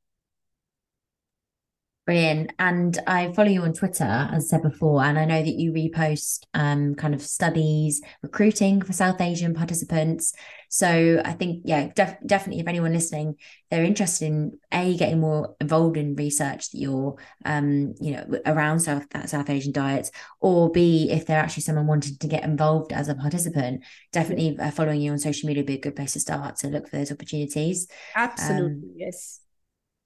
Brilliant. 2.08 2.54
And 2.58 2.98
I 3.06 3.30
follow 3.34 3.50
you 3.50 3.64
on 3.64 3.74
Twitter, 3.74 4.30
as 4.32 4.46
I 4.46 4.56
said 4.56 4.62
before, 4.62 5.04
and 5.04 5.18
I 5.18 5.26
know 5.26 5.42
that 5.42 5.58
you 5.58 5.72
repost 5.72 6.46
um, 6.54 6.94
kind 6.94 7.12
of 7.12 7.20
studies, 7.20 8.00
recruiting 8.22 8.80
for 8.80 8.94
South 8.94 9.20
Asian 9.20 9.52
participants. 9.52 10.32
So 10.70 11.20
I 11.22 11.32
think, 11.32 11.64
yeah, 11.66 11.88
def- 11.94 12.16
definitely 12.24 12.62
if 12.62 12.66
anyone 12.66 12.94
listening, 12.94 13.34
they're 13.70 13.84
interested 13.84 14.24
in 14.24 14.58
A, 14.72 14.96
getting 14.96 15.20
more 15.20 15.54
involved 15.60 15.98
in 15.98 16.14
research 16.14 16.70
that 16.70 16.78
you're, 16.78 17.16
um, 17.44 17.92
you 18.00 18.12
know, 18.12 18.40
around 18.46 18.80
South, 18.80 19.04
South 19.26 19.50
Asian 19.50 19.72
diets, 19.72 20.10
or 20.40 20.70
B, 20.70 21.10
if 21.10 21.26
they're 21.26 21.38
actually 21.38 21.64
someone 21.64 21.86
wanting 21.86 22.16
to 22.16 22.26
get 22.26 22.42
involved 22.42 22.90
as 22.90 23.10
a 23.10 23.14
participant, 23.16 23.84
definitely 24.12 24.56
uh, 24.58 24.70
following 24.70 25.02
you 25.02 25.12
on 25.12 25.18
social 25.18 25.46
media 25.46 25.60
would 25.60 25.66
be 25.66 25.74
a 25.74 25.78
good 25.78 25.96
place 25.96 26.14
to 26.14 26.20
start 26.20 26.56
to 26.56 26.68
look 26.68 26.88
for 26.88 26.96
those 26.96 27.12
opportunities. 27.12 27.86
Absolutely. 28.16 28.64
Um, 28.64 28.92
yes. 28.96 29.40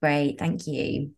Great. 0.00 0.40
Thank 0.40 0.66
you. 0.66 1.12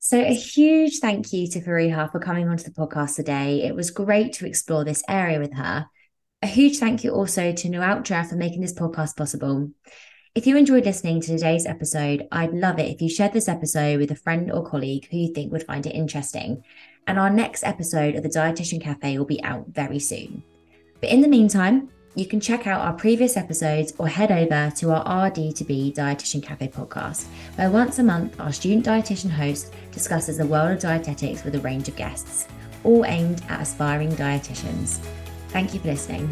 So, 0.00 0.20
a 0.20 0.32
huge 0.32 1.00
thank 1.00 1.32
you 1.32 1.48
to 1.48 1.60
Fareeha 1.60 2.10
for 2.12 2.20
coming 2.20 2.48
onto 2.48 2.64
the 2.64 2.70
podcast 2.70 3.16
today. 3.16 3.62
It 3.64 3.74
was 3.74 3.90
great 3.90 4.32
to 4.34 4.46
explore 4.46 4.84
this 4.84 5.02
area 5.08 5.40
with 5.40 5.54
her. 5.54 5.86
A 6.40 6.46
huge 6.46 6.78
thank 6.78 7.02
you 7.02 7.10
also 7.10 7.52
to 7.52 7.68
Nualtra 7.68 8.28
for 8.28 8.36
making 8.36 8.60
this 8.60 8.72
podcast 8.72 9.16
possible. 9.16 9.72
If 10.36 10.46
you 10.46 10.56
enjoyed 10.56 10.84
listening 10.84 11.20
to 11.22 11.26
today's 11.26 11.66
episode, 11.66 12.28
I'd 12.30 12.52
love 12.52 12.78
it 12.78 12.94
if 12.94 13.02
you 13.02 13.08
shared 13.08 13.32
this 13.32 13.48
episode 13.48 13.98
with 13.98 14.12
a 14.12 14.16
friend 14.16 14.52
or 14.52 14.64
colleague 14.64 15.08
who 15.10 15.16
you 15.16 15.34
think 15.34 15.50
would 15.50 15.66
find 15.66 15.84
it 15.84 15.96
interesting. 15.96 16.62
And 17.08 17.18
our 17.18 17.30
next 17.30 17.64
episode 17.64 18.14
of 18.14 18.22
the 18.22 18.28
Dietitian 18.28 18.80
Cafe 18.80 19.18
will 19.18 19.26
be 19.26 19.42
out 19.42 19.66
very 19.68 19.98
soon. 19.98 20.44
But 21.00 21.10
in 21.10 21.22
the 21.22 21.28
meantime, 21.28 21.90
you 22.18 22.26
can 22.26 22.40
check 22.40 22.66
out 22.66 22.80
our 22.80 22.92
previous 22.94 23.36
episodes 23.36 23.92
or 23.96 24.08
head 24.08 24.32
over 24.32 24.72
to 24.74 24.90
our 24.90 25.30
RD2B 25.30 25.94
Dietitian 25.94 26.42
Cafe 26.42 26.66
podcast, 26.66 27.26
where 27.54 27.70
once 27.70 28.00
a 28.00 28.02
month 28.02 28.40
our 28.40 28.52
student 28.52 28.84
dietitian 28.84 29.30
host 29.30 29.72
discusses 29.92 30.38
the 30.38 30.46
world 30.46 30.72
of 30.72 30.80
dietetics 30.80 31.44
with 31.44 31.54
a 31.54 31.60
range 31.60 31.88
of 31.88 31.94
guests, 31.94 32.48
all 32.82 33.04
aimed 33.04 33.40
at 33.48 33.60
aspiring 33.60 34.10
dietitians. 34.16 34.98
Thank 35.50 35.74
you 35.74 35.80
for 35.80 35.86
listening. 35.86 36.28